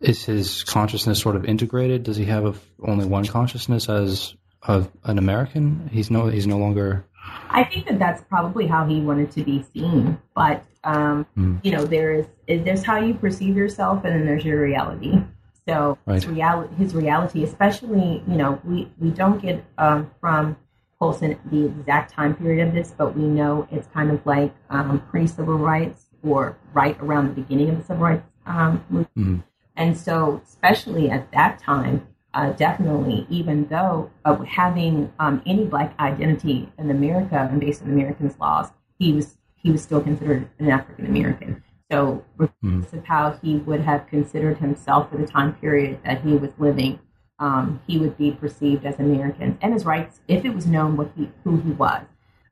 [0.00, 2.02] is his consciousness sort of integrated?
[2.02, 5.88] Does he have a, only one consciousness as a, an American?
[5.92, 7.04] He's no he's no longer
[7.50, 11.60] I think that that's probably how he wanted to be seen, but um, Mm.
[11.64, 15.20] you know, there is there's how you perceive yourself, and then there's your reality.
[15.66, 20.56] So his reality, his reality, especially you know, we we don't get um, from
[21.00, 25.00] Colson the exact time period of this, but we know it's kind of like um,
[25.10, 29.16] pre civil rights or right around the beginning of the civil rights um, movement.
[29.16, 29.42] Mhm.
[29.76, 35.98] And so, especially at that time, uh, definitely, even though uh, having um, any black
[35.98, 40.70] identity in America and based on Americans' laws, he was he was still considered an
[40.70, 41.62] African American.
[41.90, 46.34] So, regardless of how he would have considered himself for the time period that he
[46.34, 46.98] was living,
[47.38, 50.20] um, he would be perceived as American and his rights.
[50.28, 52.02] If it was known what he who he was,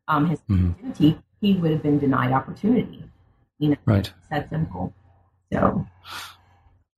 [0.09, 0.79] um, his Mhm.
[0.79, 3.05] identity, he would have been denied opportunity.
[3.59, 4.13] You know, right.
[4.19, 4.95] it's that simple.
[5.53, 5.87] So.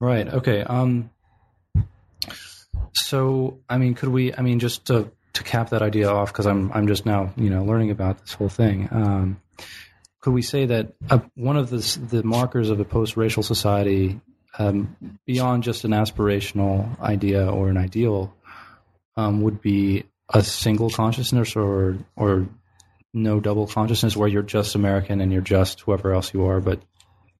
[0.00, 0.28] Right.
[0.28, 0.62] Okay.
[0.62, 1.10] Um.
[2.92, 4.34] So, I mean, could we?
[4.34, 7.50] I mean, just to to cap that idea off, because I'm I'm just now you
[7.50, 8.88] know learning about this whole thing.
[8.90, 9.40] Um,
[10.20, 14.20] could we say that uh, one of the the markers of a post-racial society,
[14.58, 18.34] um, beyond just an aspirational idea or an ideal,
[19.16, 22.48] um, would be a single consciousness or or
[23.14, 26.80] no double consciousness where you're just American and you're just whoever else you are, but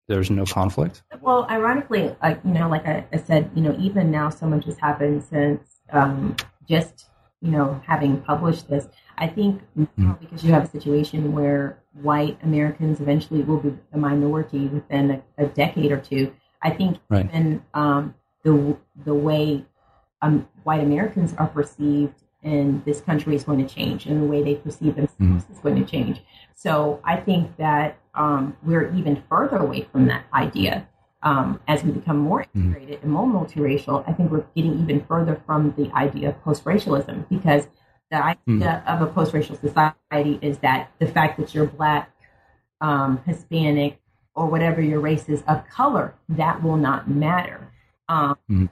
[0.09, 1.03] there's no conflict?
[1.21, 4.65] Well, ironically, like you know, like I, I said, you know, even now, so much
[4.67, 6.37] has happened since um,
[6.69, 7.07] just
[7.41, 8.89] you know having published this.
[9.19, 10.13] I think mm-hmm.
[10.21, 15.45] because you have a situation where white Americans eventually will be a minority within a,
[15.45, 16.33] a decade or two.
[16.63, 17.27] I think right.
[17.27, 19.65] even um, the the way
[20.23, 24.43] um, white Americans are perceived in this country is going to change, and the way
[24.43, 25.53] they perceive themselves mm-hmm.
[25.53, 26.23] is going to change.
[26.55, 30.89] So I think that um, we're even further away from that idea
[31.23, 32.73] um, as we become more mm-hmm.
[32.73, 34.09] integrated and more multiracial.
[34.09, 37.69] I think we're getting even further from the idea of post-racialism because
[38.11, 38.89] the idea mm-hmm.
[38.89, 42.11] of a post-racial society is that the fact that you're black,
[42.81, 44.01] um, Hispanic,
[44.35, 47.73] or whatever your race is of color, that will not matter
[48.09, 48.67] um, mm-hmm.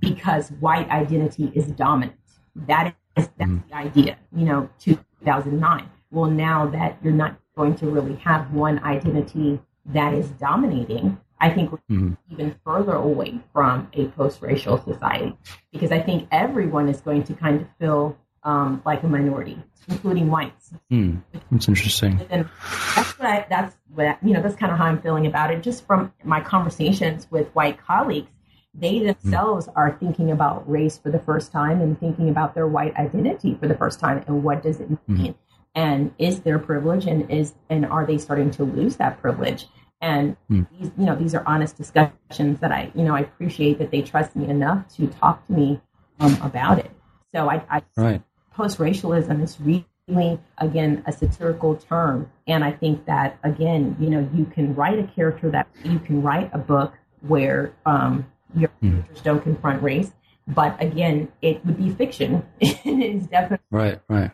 [0.00, 2.18] because white identity is dominant.
[2.54, 3.68] That is that's mm-hmm.
[3.68, 8.78] the idea, you know, 2009 well, now that you're not going to really have one
[8.84, 12.12] identity that is dominating, I think we're mm-hmm.
[12.30, 15.36] even further away from a post-racial society
[15.72, 20.30] because I think everyone is going to kind of feel um, like a minority, including
[20.30, 20.72] whites.
[20.90, 22.20] Mm, that's interesting.
[22.30, 22.48] And
[22.94, 24.42] that's what I, that's what you know.
[24.42, 25.62] That's kind of how I'm feeling about it.
[25.62, 28.30] Just from my conversations with white colleagues,
[28.74, 29.06] they hmm.
[29.06, 29.72] themselves mm.
[29.76, 33.66] are thinking about race for the first time and thinking about their white identity for
[33.66, 35.14] the first time and what does it hmm.
[35.14, 35.32] mean.
[35.32, 35.36] Mm
[35.74, 39.66] and is their privilege and is and are they starting to lose that privilege?
[40.00, 40.66] And mm.
[40.72, 44.02] these you know these are honest discussions that i you know i appreciate that they
[44.02, 45.80] trust me enough to talk to me
[46.20, 46.90] um, about it.
[47.34, 48.22] So i, I right.
[48.52, 52.30] post-racialism is really again a satirical term.
[52.46, 56.22] And i think that again you know you can write a character that you can
[56.22, 58.90] write a book where um, your mm.
[58.90, 60.12] characters don't confront race.
[60.48, 62.44] But again it would be fiction.
[62.60, 64.32] It is definitely right right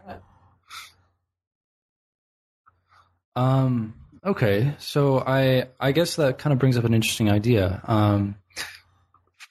[3.38, 7.80] um, okay, so I I guess that kind of brings up an interesting idea.
[7.84, 8.34] Um,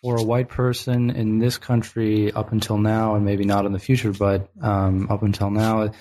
[0.03, 3.79] for a white person in this country up until now, and maybe not in the
[3.79, 5.91] future, but um, up until now,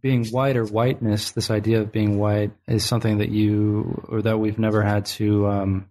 [0.00, 4.38] being white or whiteness, this idea of being white is something that you or that
[4.38, 5.88] we've never had to um,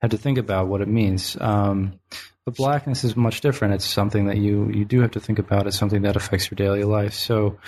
[0.00, 1.36] had to think about what it means.
[1.40, 1.98] Um,
[2.44, 3.74] but blackness is much different.
[3.74, 5.66] It's something that you you do have to think about.
[5.66, 7.14] It's something that affects your daily life.
[7.14, 7.58] So,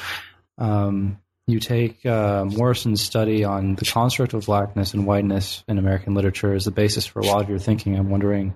[0.56, 1.18] um,
[1.50, 6.54] you take uh, Morrison's study on the construct of blackness and whiteness in American literature
[6.54, 7.96] as the basis for a lot of your thinking.
[7.96, 8.54] I'm wondering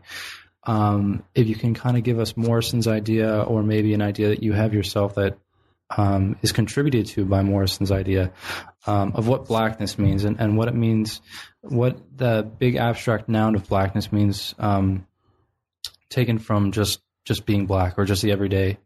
[0.65, 4.43] um, if you can kind of give us Morrison's idea, or maybe an idea that
[4.43, 5.39] you have yourself that
[5.97, 8.33] um, is contributed to by Morrison's idea
[8.87, 11.21] um, of what blackness means and, and what it means,
[11.61, 15.07] what the big abstract noun of blackness means, um,
[16.09, 18.79] taken from just just being black or just the everyday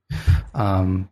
[0.54, 1.08] um,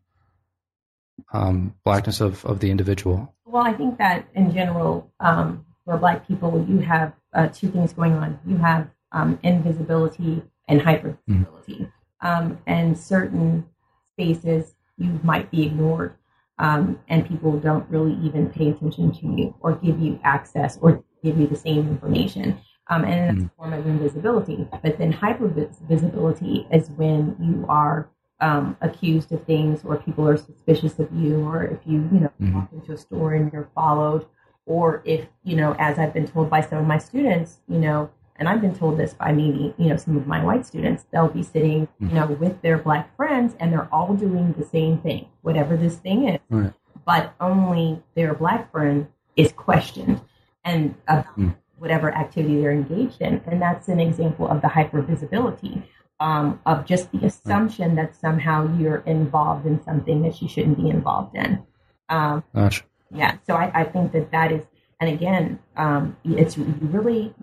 [1.32, 3.34] um, blackness of, of the individual?
[3.44, 7.92] Well, I think that in general, um, for Black people, you have uh, two things
[7.92, 8.38] going on.
[8.46, 11.90] You have um, invisibility and hypervisibility.
[12.22, 12.58] Mm.
[12.66, 13.66] and certain
[14.12, 16.16] spaces you might be ignored,
[16.58, 21.04] um, and people don't really even pay attention to you or give you access or
[21.22, 22.58] give you the same information.
[22.88, 23.50] Um, and that's mm.
[23.52, 24.66] a form of invisibility.
[24.82, 28.08] But then hypervisibility is when you are
[28.40, 32.32] um, accused of things or people are suspicious of you or if you you know
[32.40, 32.54] mm-hmm.
[32.54, 34.26] walk into a store and you're followed
[34.66, 38.10] or if you know as i've been told by some of my students you know
[38.36, 41.28] and i've been told this by me you know some of my white students they'll
[41.28, 42.08] be sitting mm-hmm.
[42.08, 45.96] you know with their black friends and they're all doing the same thing whatever this
[45.96, 46.74] thing is right.
[47.06, 50.20] but only their black friend is questioned
[50.62, 51.50] and about mm-hmm.
[51.78, 55.82] whatever activity they're engaged in and that's an example of the hypervisibility
[56.20, 60.88] um, of just the assumption that somehow you're involved in something that you shouldn't be
[60.88, 61.62] involved in.
[62.08, 62.84] Um, Gosh.
[63.10, 64.64] Yeah, so I, I, think that that is,
[65.00, 67.34] and again, um, it's really,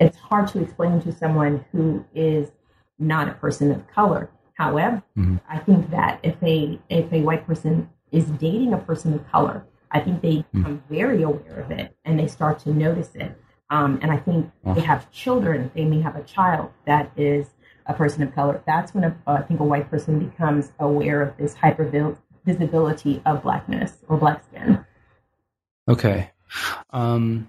[0.00, 2.50] it's hard to explain to someone who is
[2.98, 4.30] not a person of color.
[4.54, 5.36] However, mm-hmm.
[5.48, 9.64] I think that if a if a white person is dating a person of color,
[9.90, 10.58] I think they mm-hmm.
[10.58, 13.36] become very aware of it and they start to notice it.
[13.70, 15.70] Um, and I think they have children.
[15.74, 17.46] They may have a child that is
[17.86, 21.22] a person of color, that's when a, uh, I think a white person becomes aware
[21.22, 22.14] of this hyper
[22.44, 24.84] visibility of blackness or black skin.
[25.88, 26.30] Okay.
[26.90, 27.48] Um,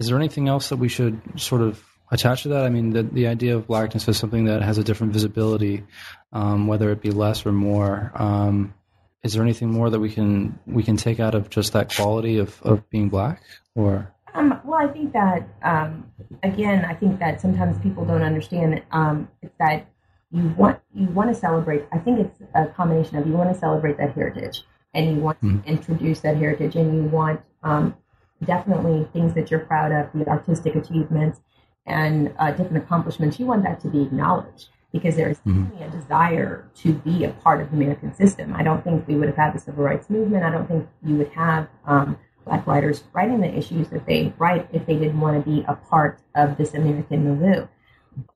[0.00, 2.64] is there anything else that we should sort of attach to that?
[2.64, 5.84] I mean, the, the idea of blackness is something that has a different visibility,
[6.32, 8.12] um, whether it be less or more.
[8.14, 8.74] Um,
[9.22, 12.38] is there anything more that we can we can take out of just that quality
[12.38, 13.42] of, of being black
[13.74, 16.01] or um, well i think that um,
[16.42, 19.86] again i think that sometimes people don't understand um, it's that
[20.30, 23.58] you want you want to celebrate i think it's a combination of you want to
[23.58, 24.62] celebrate that heritage
[24.94, 25.60] and you want mm-hmm.
[25.60, 27.94] to introduce that heritage and you want um,
[28.44, 31.40] definitely things that you're proud of the artistic achievements
[31.86, 35.82] and uh, different accomplishments you want that to be acknowledged because there is mm-hmm.
[35.82, 38.54] a desire to be a part of the American system.
[38.54, 40.44] I don't think we would have had the civil rights movement.
[40.44, 44.68] I don't think you would have um, black writers writing the issues that they write
[44.72, 47.66] if they didn't want to be a part of this American milieu.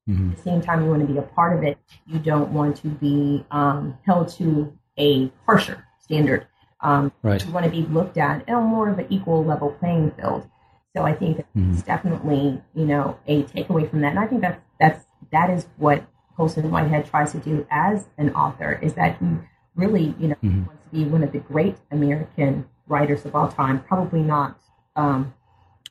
[0.09, 0.31] Mm-hmm.
[0.31, 1.79] At the same time, you want to be a part of it.
[2.07, 6.47] You don't want to be um, held to a harsher standard.
[6.81, 7.45] Um, right.
[7.45, 10.49] You want to be looked at on more of an equal level playing field.
[10.95, 11.81] So I think that's mm-hmm.
[11.81, 14.11] definitely, you know, a takeaway from that.
[14.11, 18.31] And I think that's that's that is what Colson Whitehead tries to do as an
[18.35, 19.27] author is that he
[19.75, 20.65] really, you know, mm-hmm.
[20.67, 23.83] wants to be one of the great American writers of all time.
[23.83, 24.59] Probably not
[24.95, 25.35] um,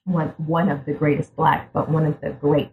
[0.06, 2.72] one one of the greatest black, but one of the great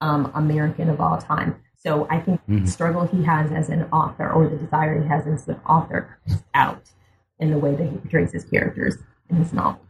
[0.00, 1.56] um, American of all time.
[1.76, 2.64] So I think mm-hmm.
[2.64, 6.18] the struggle he has as an author, or the desire he has as an author,
[6.26, 6.90] is out
[7.38, 8.96] in the way that he portrays his characters
[9.28, 9.80] in his novel.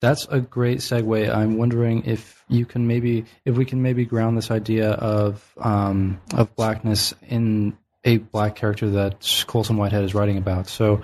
[0.00, 1.34] That's a great segue.
[1.34, 6.20] I'm wondering if you can maybe, if we can maybe ground this idea of um,
[6.34, 7.76] of blackness in
[8.06, 10.68] a black character that Colson Whitehead is writing about.
[10.68, 11.02] So,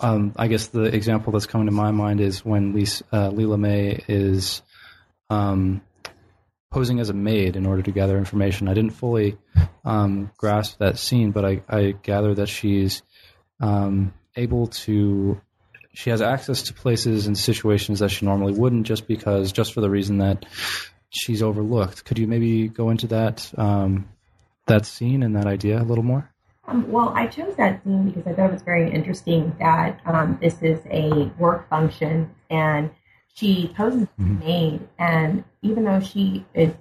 [0.00, 3.58] um, I guess the example that's coming to my mind is when Lisa, uh, Lila
[3.58, 4.62] Mae is
[5.28, 5.82] um,
[6.70, 8.66] posing as a maid in order to gather information.
[8.66, 9.36] I didn't fully
[9.84, 13.02] um, grasp that scene, but I, I gather that she's
[13.60, 15.40] um, able to
[15.94, 19.80] she has access to places and situations that she normally wouldn't just because just for
[19.80, 20.46] the reason that
[21.10, 24.08] she's overlooked could you maybe go into that um,
[24.66, 26.30] that scene and that idea a little more
[26.68, 30.38] um, well i chose that scene because i thought it was very interesting that um,
[30.40, 32.90] this is a work function and
[33.34, 34.38] she poses mm-hmm.
[34.40, 36.72] maid and even though she is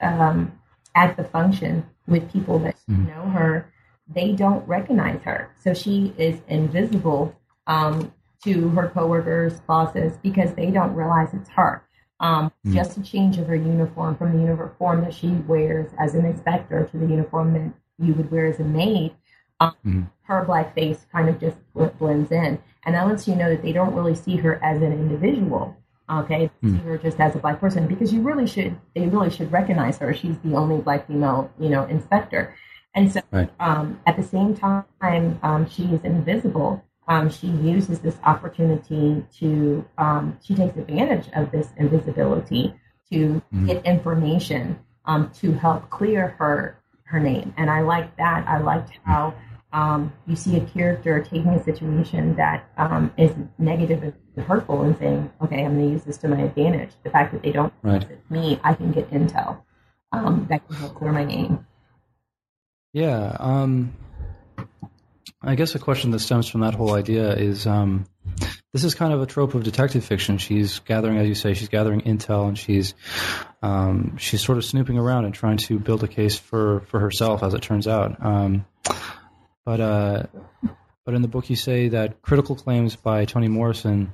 [0.00, 0.58] um,
[0.94, 3.06] at the function with people that mm-hmm.
[3.06, 3.70] know her
[4.08, 7.34] they don't recognize her so she is invisible
[7.66, 8.12] um,
[8.44, 11.82] to her coworkers, bosses, because they don't realize it's her.
[12.20, 12.74] Um, mm.
[12.74, 16.84] Just a change of her uniform from the uniform that she wears as an inspector
[16.84, 17.72] to the uniform that
[18.04, 19.14] you would wear as a maid,
[19.60, 20.10] um, mm.
[20.22, 21.56] her black face kind of just
[21.98, 22.58] blends in.
[22.86, 25.76] And that lets you know that they don't really see her as an individual.
[26.10, 26.72] Okay, mm.
[26.78, 29.98] see her just as a black person because you really should, they really should recognize
[29.98, 30.12] her.
[30.12, 32.54] She's the only black female, you know, inspector.
[32.94, 33.50] And so right.
[33.58, 34.84] um, at the same time,
[35.42, 41.50] um, she is invisible um, she uses this opportunity to, um, she takes advantage of
[41.50, 42.74] this invisibility
[43.12, 43.66] to mm.
[43.66, 46.78] get information um, to help clear her
[47.14, 47.54] her name.
[47.56, 48.46] And I like that.
[48.48, 49.34] I liked how
[49.72, 54.02] um, you see a character taking a situation that um, is negative
[54.36, 56.90] and hurtful and saying, okay, I'm going to use this to my advantage.
[57.04, 58.06] The fact that they don't right.
[58.30, 59.62] me, I can get intel
[60.12, 61.66] um, that can help clear my name.
[62.92, 63.36] Yeah.
[63.38, 63.94] Um,
[65.42, 68.06] I guess a question that stems from that whole idea is um,
[68.74, 70.36] this is kind of a trope of detective fiction.
[70.36, 72.92] She's gathering, as you say, she's gathering intel and she's
[73.62, 77.44] um, she's sort of snooping around and trying to build a case for, for herself,
[77.44, 78.16] as it turns out.
[78.20, 78.66] Um,
[79.64, 80.22] but uh,
[81.04, 84.12] but in the book, you say that critical claims by Toni Morrison,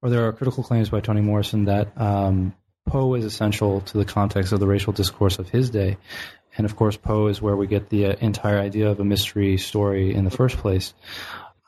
[0.00, 2.54] or there are critical claims by Toni Morrison that um,
[2.86, 5.98] Poe is essential to the context of the racial discourse of his day,
[6.56, 9.58] and of course, Poe is where we get the uh, entire idea of a mystery
[9.58, 10.94] story in the first place.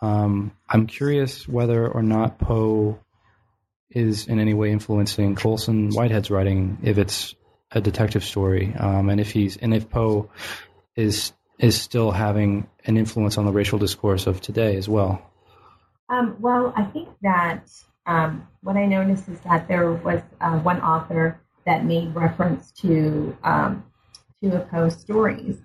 [0.02, 2.98] Um, I'm curious whether or not Poe
[3.90, 7.34] is in any way influencing Colson Whitehead's writing, if it's
[7.70, 10.30] a detective story, um, and if he's and if Poe
[10.96, 15.22] is is still having an influence on the racial discourse of today as well.
[16.08, 17.68] Um, well, I think that
[18.06, 23.36] um, what I noticed is that there was uh, one author that made reference to
[23.44, 23.84] um,
[24.42, 25.58] to Poe's stories,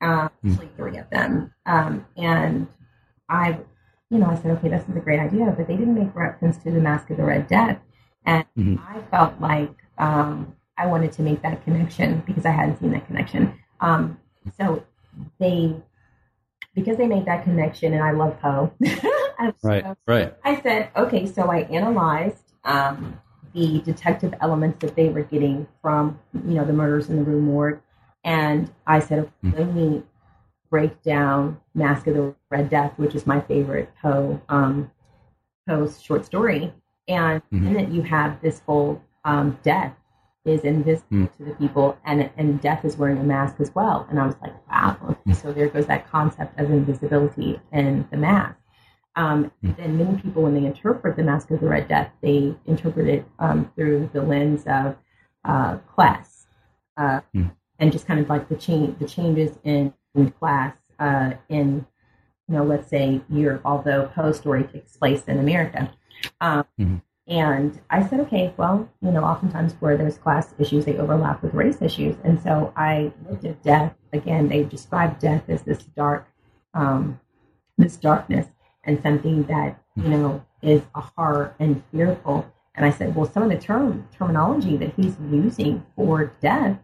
[0.00, 0.52] um, mm.
[0.52, 1.52] actually three of them.
[1.66, 2.66] Um, and
[3.28, 3.60] I,
[4.12, 6.58] you know, I said, okay, this is a great idea, but they didn't make reference
[6.58, 7.78] to the Masque of the Red Death.
[8.26, 8.76] And mm-hmm.
[8.86, 13.06] I felt like um, I wanted to make that connection because I hadn't seen that
[13.06, 13.58] connection.
[13.80, 14.20] Um,
[14.58, 14.84] so
[15.40, 15.74] they,
[16.74, 18.74] because they made that connection, and I love Poe.
[19.62, 20.34] right, right.
[20.44, 23.18] I said, okay, so I analyzed um,
[23.54, 27.40] the detective elements that they were getting from, you know, the murders in the Rue
[27.40, 27.80] Morgue
[28.24, 29.58] and I said, mm-hmm.
[29.58, 30.02] let me
[30.72, 34.90] break down Masque of the Red Death, which is my favorite Poe um,
[35.68, 36.72] Poe's short story.
[37.06, 37.66] And mm-hmm.
[37.66, 39.94] in it, you have this whole um, death
[40.44, 41.36] is invisible mm.
[41.36, 44.06] to the people, and and death is wearing a mask as well.
[44.08, 45.16] And I was like, wow.
[45.28, 45.36] Mm.
[45.36, 48.56] so there goes that concept of invisibility in the mask.
[49.14, 49.76] Um, Mm.
[49.76, 53.26] Then many people, when they interpret the Masque of the Red Death, they interpret it
[53.38, 54.96] um, through the lens of
[55.44, 56.46] uh, class,
[56.96, 57.50] uh, Mm.
[57.78, 61.86] and just kind of like the change, the changes in, in class uh, in,
[62.48, 65.92] you know, let's say Europe, although Poe's story takes place in America.
[66.40, 67.02] Um, Mhm.
[67.28, 71.54] And I said, okay, well, you know, oftentimes where there's class issues, they overlap with
[71.54, 72.16] race issues.
[72.24, 73.94] And so I looked at death.
[74.12, 76.26] Again, they described death as this dark,
[76.74, 77.20] um,
[77.78, 78.48] this darkness
[78.84, 82.52] and something that, you know, is a horror and fearful.
[82.74, 86.78] And I said, well, some of the term terminology that he's using for death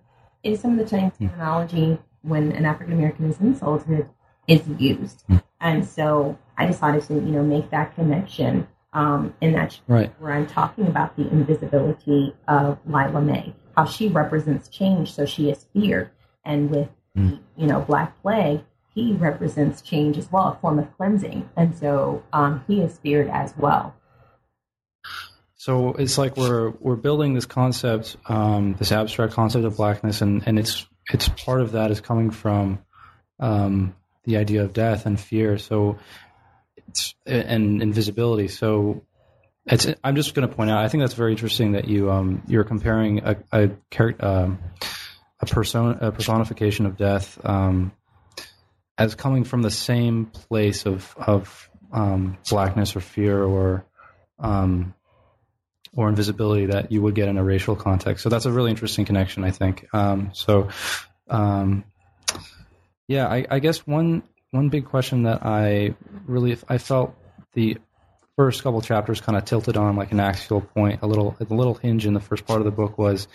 [0.44, 4.08] is some of the same terminology when an African American is insulted
[4.46, 5.24] is used.
[5.60, 10.12] And so I decided to, you know, make that connection um, in that Right.
[10.18, 15.50] where I'm talking about the invisibility of Lila Mae, how she represents change, so she
[15.50, 16.10] is feared.
[16.44, 18.62] And with the, you know, Black Plague,
[18.94, 21.48] he represents change as well, a form of cleansing.
[21.56, 23.94] And so um, he is feared as well.
[25.56, 30.42] So it's like we're we're building this concept, um, this abstract concept of blackness, and,
[30.46, 32.80] and it's it's part of that is coming from
[33.40, 33.94] um,
[34.24, 35.58] the idea of death and fear.
[35.58, 35.98] So
[36.88, 38.48] it's and invisibility.
[38.48, 39.04] So
[39.66, 40.84] it's I'm just going to point out.
[40.84, 43.70] I think that's very interesting that you um, you're comparing a a,
[44.20, 44.58] um,
[45.40, 47.92] a person a personification of death um,
[48.96, 53.84] as coming from the same place of of um, blackness or fear or
[54.38, 54.94] um,
[55.94, 58.22] or invisibility that you would get in a racial context.
[58.22, 59.86] So that's a really interesting connection, I think.
[59.92, 60.68] Um, so,
[61.28, 61.84] um,
[63.06, 65.94] yeah, I, I guess one one big question that I
[66.26, 67.14] really I felt
[67.54, 67.78] the
[68.36, 71.74] first couple chapters kind of tilted on like an axial point, a little a little
[71.74, 73.28] hinge in the first part of the book was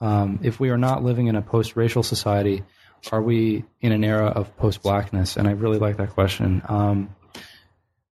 [0.00, 2.64] um, if we are not living in a post-racial society,
[3.12, 5.36] are we in an era of post-blackness?
[5.36, 6.62] And I really like that question.
[6.68, 7.14] Um,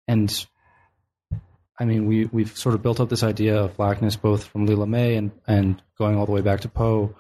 [0.09, 0.47] and
[1.79, 4.87] I mean, we we've sort of built up this idea of blackness both from Lila
[4.87, 7.15] Mae and and going all the way back to Poe.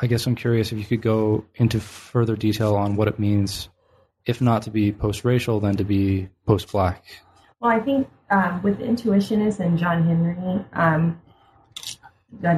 [0.00, 3.68] I guess I'm curious if you could go into further detail on what it means,
[4.26, 7.04] if not to be post-racial, then to be post-black.
[7.60, 11.20] Well, I think um, with Intuitionist and John Henry, um,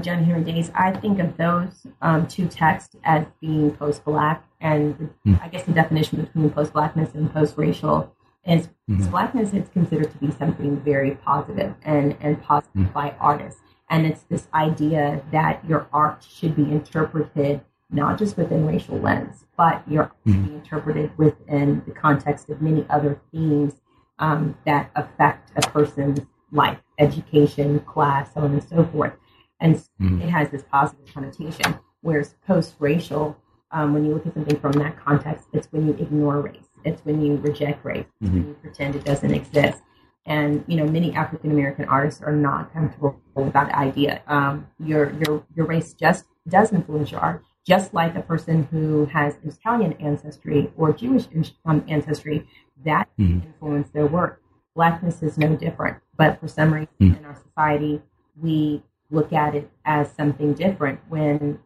[0.01, 5.34] John Henry Days, I think of those um, two texts as being post-black, and Hmm.
[5.42, 8.14] I guess the definition between post-blackness and post-racial
[8.47, 9.11] is Mhm.
[9.11, 14.22] blackness is considered to be something very positive and and positive by artists, and it's
[14.24, 20.05] this idea that your art should be interpreted not just within racial lens, but your
[20.05, 23.80] art should be interpreted within the context of many other themes
[24.18, 26.20] um, that affect a person's
[26.53, 29.12] life, education, class, so on and so forth.
[29.61, 30.22] And Mhm.
[30.22, 31.74] it has this positive connotation.
[32.03, 33.36] Whereas post-racial,
[33.72, 36.68] um, when you look at something from that context, it's when you ignore race.
[36.85, 38.07] It's when you reject race.
[38.20, 39.82] It's when you pretend it doesn't exist.
[40.26, 44.22] And you know, many African American artists are not comfortable with that idea.
[44.26, 49.07] Um, your your your race just does influence your art, just like a person who
[49.07, 51.26] has Italian ancestry or Jewish
[51.64, 52.47] um, ancestry
[52.85, 53.45] that Mhm.
[53.45, 54.41] influence their work.
[54.74, 58.03] Blackness is no different, but for some reason in our society,
[58.41, 61.59] we look at it as something different when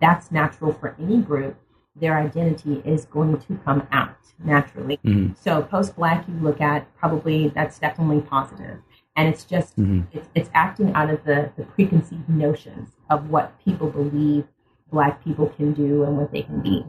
[0.00, 1.56] that's natural for any group.
[2.00, 4.98] Their identity is going to come out naturally.
[5.04, 5.36] Mhm.
[5.36, 8.78] So post black, you look at probably that's definitely positive,
[9.16, 10.06] and it's just Mhm.
[10.12, 14.44] it's, it's acting out of the, the preconceived notions of what people believe
[14.90, 16.84] black people can do and what they can be.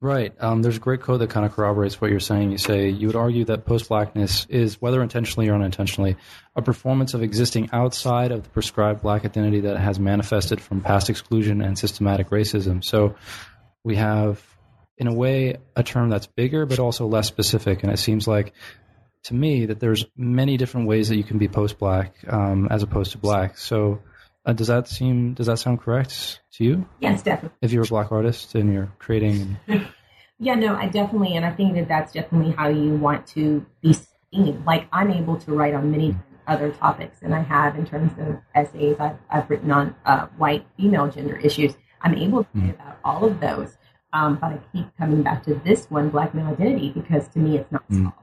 [0.00, 0.32] Right.
[0.38, 2.52] Um, there's a great quote that kind of corroborates what you're saying.
[2.52, 6.16] You say you would argue that post-blackness is, whether intentionally or unintentionally,
[6.54, 11.10] a performance of existing outside of the prescribed black identity that has manifested from past
[11.10, 12.84] exclusion and systematic racism.
[12.84, 13.16] So
[13.82, 14.40] we have,
[14.98, 17.82] in a way, a term that's bigger but also less specific.
[17.82, 18.52] And it seems like,
[19.24, 23.12] to me, that there's many different ways that you can be post-black um, as opposed
[23.12, 23.58] to black.
[23.58, 24.00] So
[24.48, 25.34] uh, does that seem?
[25.34, 26.88] Does that sound correct to you?
[27.00, 27.56] Yes, definitely.
[27.60, 29.58] If you're a black artist and you're creating
[30.40, 33.92] Yeah, no, I definitely, and I think that that's definitely how you want to be
[33.92, 34.62] seen.
[34.64, 38.38] Like I'm able to write on many other topics, and I have in terms of
[38.54, 38.96] essays.
[39.00, 41.74] I've, I've written on uh, white female gender issues.
[42.02, 43.76] I'm able to write about all of those,
[44.12, 47.58] um, but I keep coming back to this one, black male identity, because to me,
[47.58, 48.14] it's not solved.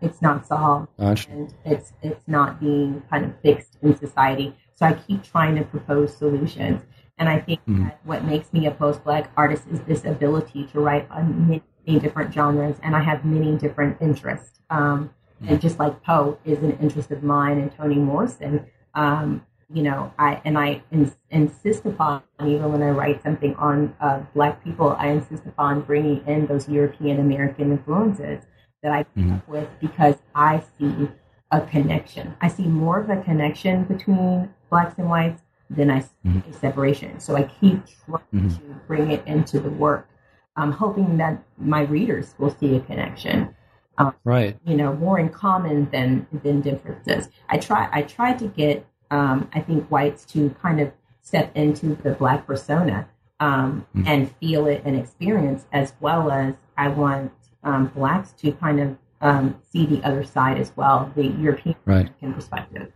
[0.00, 1.30] It's not solved, Gotcha.
[1.30, 4.56] and it's it's not being kind of fixed in society.
[4.78, 6.82] So I keep trying to propose solutions.
[7.18, 10.78] And I think that what makes me a post black artist is this ability to
[10.80, 14.60] write on many different genres, and I have many different interests.
[14.70, 15.10] Um,
[15.48, 20.12] And just like Poe is an interest of mine, and Toni Morrison, um, you know,
[20.18, 24.96] I and I ins- insist upon even when I write something on uh, Black people,
[24.98, 28.40] I insist upon bringing in those European American influences
[28.82, 31.08] that I come up with because I see
[31.50, 32.34] a connection.
[32.40, 37.20] I see more of a connection between blacks and whites than I see a separation.
[37.20, 40.08] So I keep trying to bring it into the work,
[40.56, 43.54] I'm hoping that my readers will see a connection.
[43.98, 44.56] Um, Right.
[44.64, 47.28] you know, more in common than than differences.
[47.48, 51.94] I try I tried to get um, I think whites to kind of step into
[51.96, 53.08] the black persona
[53.40, 57.32] um, and feel it and experience, as well as I want
[57.64, 62.06] um, blacks to kind of um, see the other side as well, the European Right.
[62.06, 62.92] American perspective.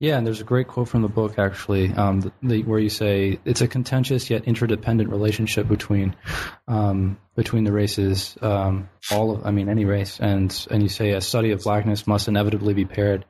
[0.00, 2.90] Yeah, and there's a great quote from the book actually, um, the, the, where you
[2.90, 6.16] say it's a contentious yet interdependent relationship between
[6.68, 11.12] um, between the races, um, all of, I mean, any race, and and you say
[11.12, 13.24] a study of blackness must inevitably be paired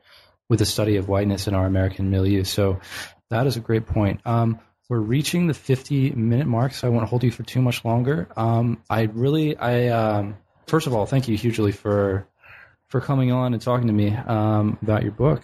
[0.49, 2.45] with a study of whiteness in our American milieu.
[2.45, 2.81] So
[3.31, 4.20] that is a great point.
[4.25, 4.59] Um,
[4.89, 8.29] we're reaching the 50 minute mark, so I won't hold you for too much longer.
[8.37, 12.26] Um, I really, I um, first of all, thank you hugely for
[12.88, 15.42] for coming on and talking to me um, about your book.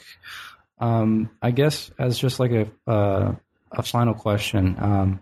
[0.78, 3.34] Um, I guess as just like a uh,
[3.70, 5.20] a final question, um,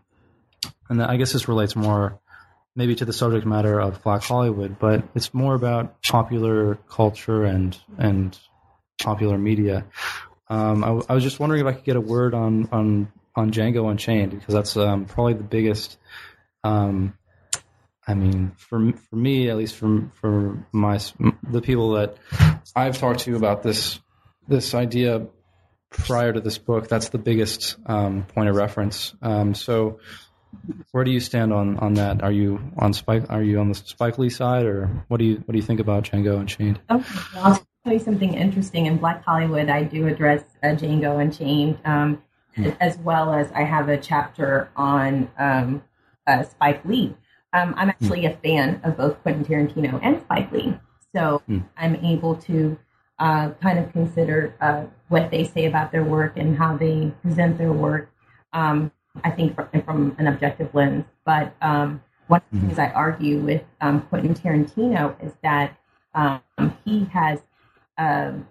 [0.88, 2.20] and I guess this relates more
[2.78, 7.76] maybe to the subject matter of Black Hollywood, but it's more about popular culture and
[7.99, 8.38] and
[9.03, 9.84] popular media.
[10.49, 13.51] Um, I, I was just wondering if I could get a word on on on
[13.51, 15.99] Django Unchained because that's um, probably the biggest.
[16.62, 17.18] Um,
[18.09, 20.99] I mean, for for me, at least for for my
[21.43, 22.17] the people that
[22.75, 24.01] I've talked to about this
[24.49, 25.27] this idea
[25.91, 29.15] prior to this book, that's the biggest um, point of reference.
[29.21, 30.01] Um, so,
[30.91, 32.23] where do you stand on, on that?
[32.23, 33.27] Are you on Spike?
[33.29, 35.81] Are you on the Spike Lee side, or what do you what do you think
[35.81, 36.81] about Django Unchained?
[36.91, 38.87] Okay, well, I'll tell you something interesting.
[38.87, 42.23] In Black Hollywood, I do address uh, Django Unchained, um,
[42.81, 45.83] as well as I have a chapter on um,
[46.27, 47.15] uh, Spike Lee.
[47.53, 50.74] Um, I'm actually a fan of both Quentin Tarantino and Spike Lee,
[51.14, 51.42] so
[51.76, 52.78] I'm able to
[53.18, 57.59] uh, kind of consider uh, what they say about their work and how they present
[57.59, 58.11] their work.
[58.53, 58.92] Um,
[59.24, 63.40] I think from, from an objective lens, but um, one of the things I argue
[63.40, 65.76] with um, Quentin Tarantino is that
[66.14, 66.42] um,
[66.84, 67.40] he has
[67.96, 68.46] um,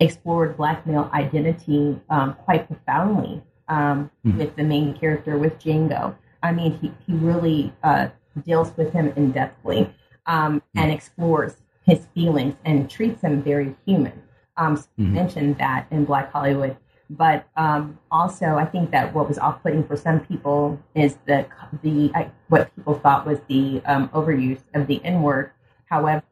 [0.00, 6.14] explored black male identity um, quite profoundly um, with the main character, with Django.
[6.42, 8.08] I mean, he, he really uh,
[8.42, 9.92] deals with him in depthly
[10.26, 14.22] um, and explores his feelings and treats him very human.
[14.56, 16.76] Um, so you mentioned that in Black Hollywood.
[17.10, 21.46] But um, also, I think that what was off-putting for some people is the
[21.82, 25.50] the uh, what people thought was the um, overuse of the N word.
[25.86, 26.22] However,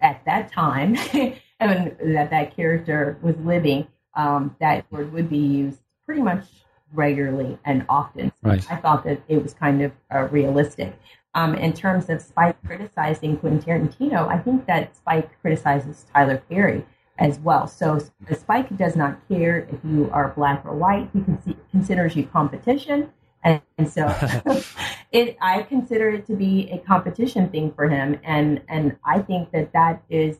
[0.00, 0.96] at that time,
[1.60, 6.46] and that that character was living, um, that word would be used pretty much
[6.92, 8.32] regularly and often.
[8.42, 8.64] Right.
[8.70, 10.96] I thought that it was kind of uh, realistic.
[11.34, 16.84] Um, in terms of Spike criticizing Quentin Tarantino, I think that Spike criticizes Tyler Perry
[17.18, 17.68] as well.
[17.68, 18.00] So
[18.32, 21.08] Spike does not care if you are black or white.
[21.12, 23.10] He con- considers you competition.
[23.44, 24.06] And, and so
[25.12, 28.18] it, I consider it to be a competition thing for him.
[28.24, 30.38] And, and I think that that is,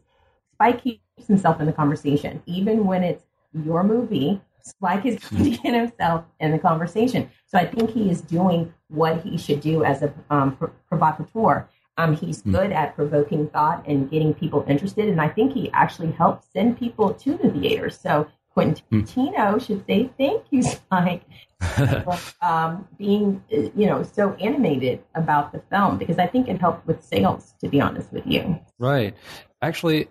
[0.55, 2.43] Spike keeps himself in the conversation.
[2.47, 7.31] Even when it's your movie, Spike is going to get himself in the conversation.
[7.51, 11.69] So I think he is doing what he should do as a um, pr- provocateur.
[11.97, 16.13] Um, he's good at provoking thought and getting people interested, and I think he actually
[16.13, 17.99] helps send people to the theaters.
[18.01, 21.23] So Quentin Tarantino should say thank you, Spike,
[21.61, 26.61] for um, being uh, you know so animated about the film because I think it
[26.61, 27.55] helped with sales.
[27.61, 29.15] To be honest with you, Right.
[29.61, 30.09] Actually,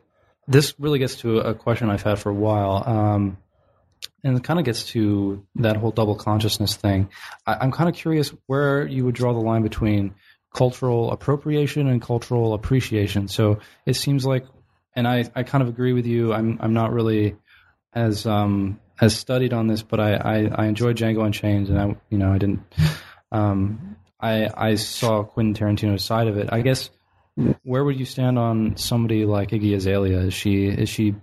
[0.48, 2.84] this really gets to a question I've had for a while.
[2.86, 3.38] Um,
[4.24, 7.10] and it kind of gets to that whole double consciousness thing.
[7.46, 10.16] I, I'm kind of curious where you would draw the line between
[10.54, 13.28] cultural appropriation and cultural appreciation.
[13.28, 14.46] So it seems like,
[14.96, 16.34] and I, I kind of agree with you.
[16.34, 17.36] I'm I'm not really
[17.94, 21.96] as um as studied on this, but I I, I enjoyed Django Unchained, and I
[22.10, 22.62] you know I didn't
[23.32, 26.50] um I I saw Quentin Tarantino's side of it.
[26.52, 26.90] I guess
[27.64, 30.20] where would you stand on somebody like Iggy Azalea?
[30.22, 31.16] Is she is she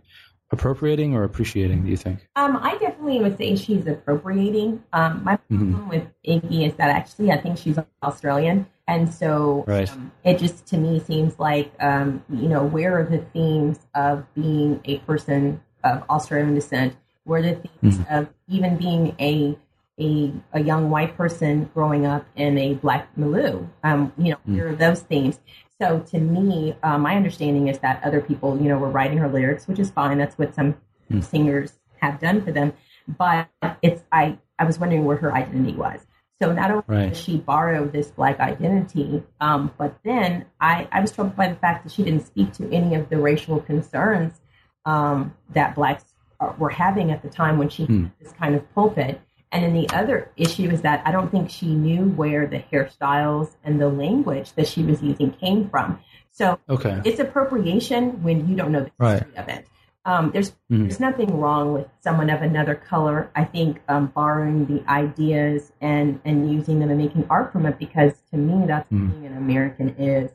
[0.51, 1.85] appropriating or appreciating?
[1.85, 2.27] Do you think?
[2.37, 4.83] Um, I definitely would say she's appropriating.
[4.93, 9.91] Um, my problem with Iggy is that actually I think she's Australian, and so Right.
[9.91, 14.25] um, it just to me seems like um, you know where are the themes of
[14.35, 16.97] being a person of Australian descent?
[17.25, 19.59] Where are the themes of even being a
[19.99, 23.67] a, a young white person growing up in a black milieu?
[23.83, 25.41] Um, you know, where are those themes?
[25.81, 29.29] So to me, uh, my understanding is that other people, you know, were writing her
[29.29, 30.19] lyrics, which is fine.
[30.19, 30.77] That's what some
[31.21, 32.73] singers have done for them.
[33.07, 33.49] But
[33.83, 36.01] it's I I was wondering where her identity was.
[36.41, 37.09] So not only Right.
[37.09, 41.55] does she borrow this black identity, um, but then I, I was troubled by the
[41.55, 44.41] fact that she didn't speak to any of the racial concerns
[44.85, 46.05] um, that blacks
[46.41, 49.21] uh, were having at the time when she had this kind of pulpit.
[49.57, 53.53] And then the other issue is that I don't think she knew where the hairstyles
[53.65, 55.99] and the language that she was using came from.
[56.31, 57.01] So Okay.
[57.07, 59.15] it's appropriation when you don't know the Right.
[59.23, 59.67] history of it.
[60.05, 60.81] Um, there's Mhm.
[60.83, 63.31] there's nothing wrong with someone of another color.
[63.35, 67.79] I think um, borrowing the ideas and and using them and making art from it
[67.79, 69.09] because to me that's Mhm.
[69.09, 70.33] what being an American is.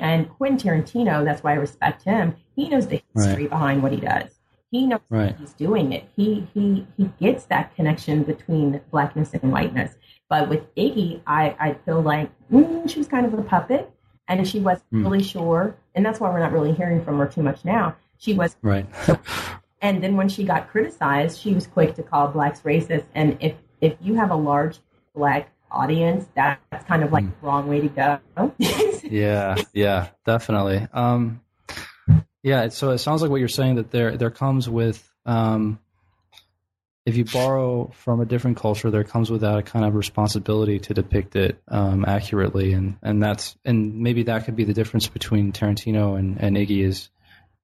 [0.00, 2.34] And Quentin Tarantino, that's why I respect him.
[2.56, 4.35] He knows the history behind what he does.
[4.70, 5.36] He knows Right.
[5.38, 6.04] he's doing it.
[6.16, 9.96] He he he gets that connection between blackness and whiteness.
[10.28, 13.90] But with Iggy, I I feel like mm, she was kind of a puppet,
[14.28, 15.02] and she wasn't Hmm.
[15.04, 17.94] really sure, and that's why we're not really hearing from her too much now.
[18.18, 18.86] She was, Right.
[19.82, 23.04] and then when she got criticized, she was quick to call blacks racist.
[23.14, 24.80] And if if you have a large
[25.14, 27.30] black audience, that, that's kind of like Hmm.
[27.40, 28.52] the wrong way to go.
[29.04, 29.56] yeah.
[29.72, 30.08] Yeah.
[30.24, 30.86] Definitely.
[30.92, 31.40] Um,
[32.46, 32.68] yeah.
[32.68, 35.80] So it sounds like what you're saying that there there comes with um,
[37.04, 40.78] if you borrow from a different culture, there comes with that a kind of responsibility
[40.78, 45.08] to depict it um, accurately, and and that's and maybe that could be the difference
[45.08, 47.10] between Tarantino and, and Iggy is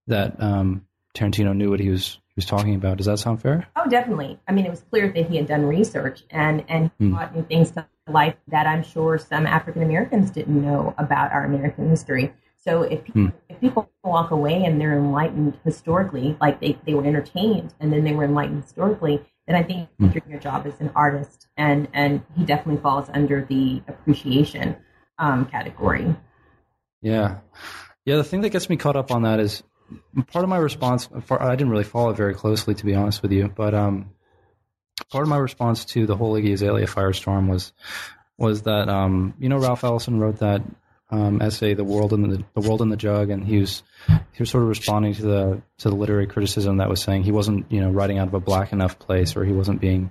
[0.09, 2.97] that um, Tarantino knew what he was he was talking about.
[2.97, 3.69] Does that sound fair?
[3.77, 4.41] Oh, definitely.
[4.49, 7.45] I mean, it was clear that he had done research and and he brought new
[7.45, 12.33] things to life that I'm sure some African Americans didn't know about our American history.
[12.57, 13.29] So if people, Hmm.
[13.49, 18.05] if people walk away and they're enlightened historically, like they, they were entertained and then
[18.05, 20.09] they were enlightened historically, then I think Hmm.
[20.09, 21.49] doing your job as an artist.
[21.57, 24.77] And and he definitely falls under the appreciation
[25.19, 26.15] um, category.
[27.03, 27.39] Yeah,
[28.05, 28.17] yeah.
[28.17, 29.63] The thing that gets me caught up on that is
[30.29, 31.09] part of my response.
[31.31, 33.53] I didn't really follow it very closely, to be honest with you.
[33.55, 34.11] But um,
[35.11, 37.73] part of my response to the whole Iggy Azalea firestorm was
[38.39, 40.63] was that um, you know Ralph Ellison wrote that
[41.11, 44.41] um, essay, "The World in the, the World and the Jug," and he was he
[44.43, 47.71] was sort of responding to the to the literary criticism that was saying he wasn't
[47.71, 50.11] you know writing out of a black enough place, or he wasn't being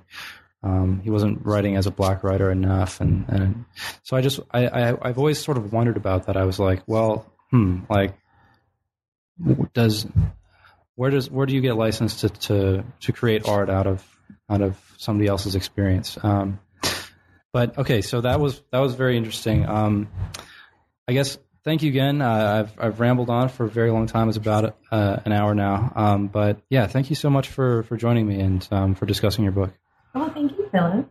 [0.63, 3.65] um, he wasn't writing as a black writer enough, and, and
[4.03, 6.37] so I just I, I I've always sort of wondered about that.
[6.37, 8.13] I was like, well, hmm, like
[9.73, 10.05] does
[10.95, 14.05] where does where do you get licensed to to to create art out of
[14.49, 16.17] out of somebody else's experience?
[16.21, 16.59] Um,
[17.53, 19.67] but okay, so that was that was very interesting.
[19.67, 20.09] Um,
[21.07, 22.21] I guess thank you again.
[22.21, 24.29] Uh, I've I've rambled on for a very long time.
[24.29, 25.91] It's about uh, an hour now.
[25.95, 29.43] Um, but yeah, thank you so much for for joining me and um, for discussing
[29.43, 29.73] your book.
[30.15, 31.09] Oh, thank you, Philip.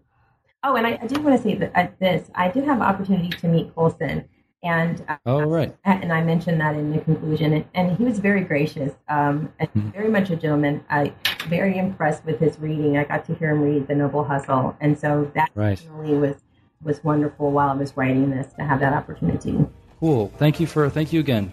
[0.63, 2.29] Oh, and I, I do want to say that uh, this.
[2.35, 4.29] I did have an opportunity to meet Colson,
[4.63, 8.19] and uh, Oh right, and I mentioned that in the conclusion, and, and he was
[8.19, 9.93] very gracious, um, and Mhm.
[9.93, 10.85] very much a gentleman.
[10.91, 11.13] I
[11.49, 12.97] very impressed with his reading.
[12.99, 16.37] I got to hear him read The Noble Hustle, and so that right, really was
[16.83, 19.59] was wonderful while I was writing this to have that opportunity.
[20.01, 20.33] cool.
[20.39, 21.53] Thank you for thank you again.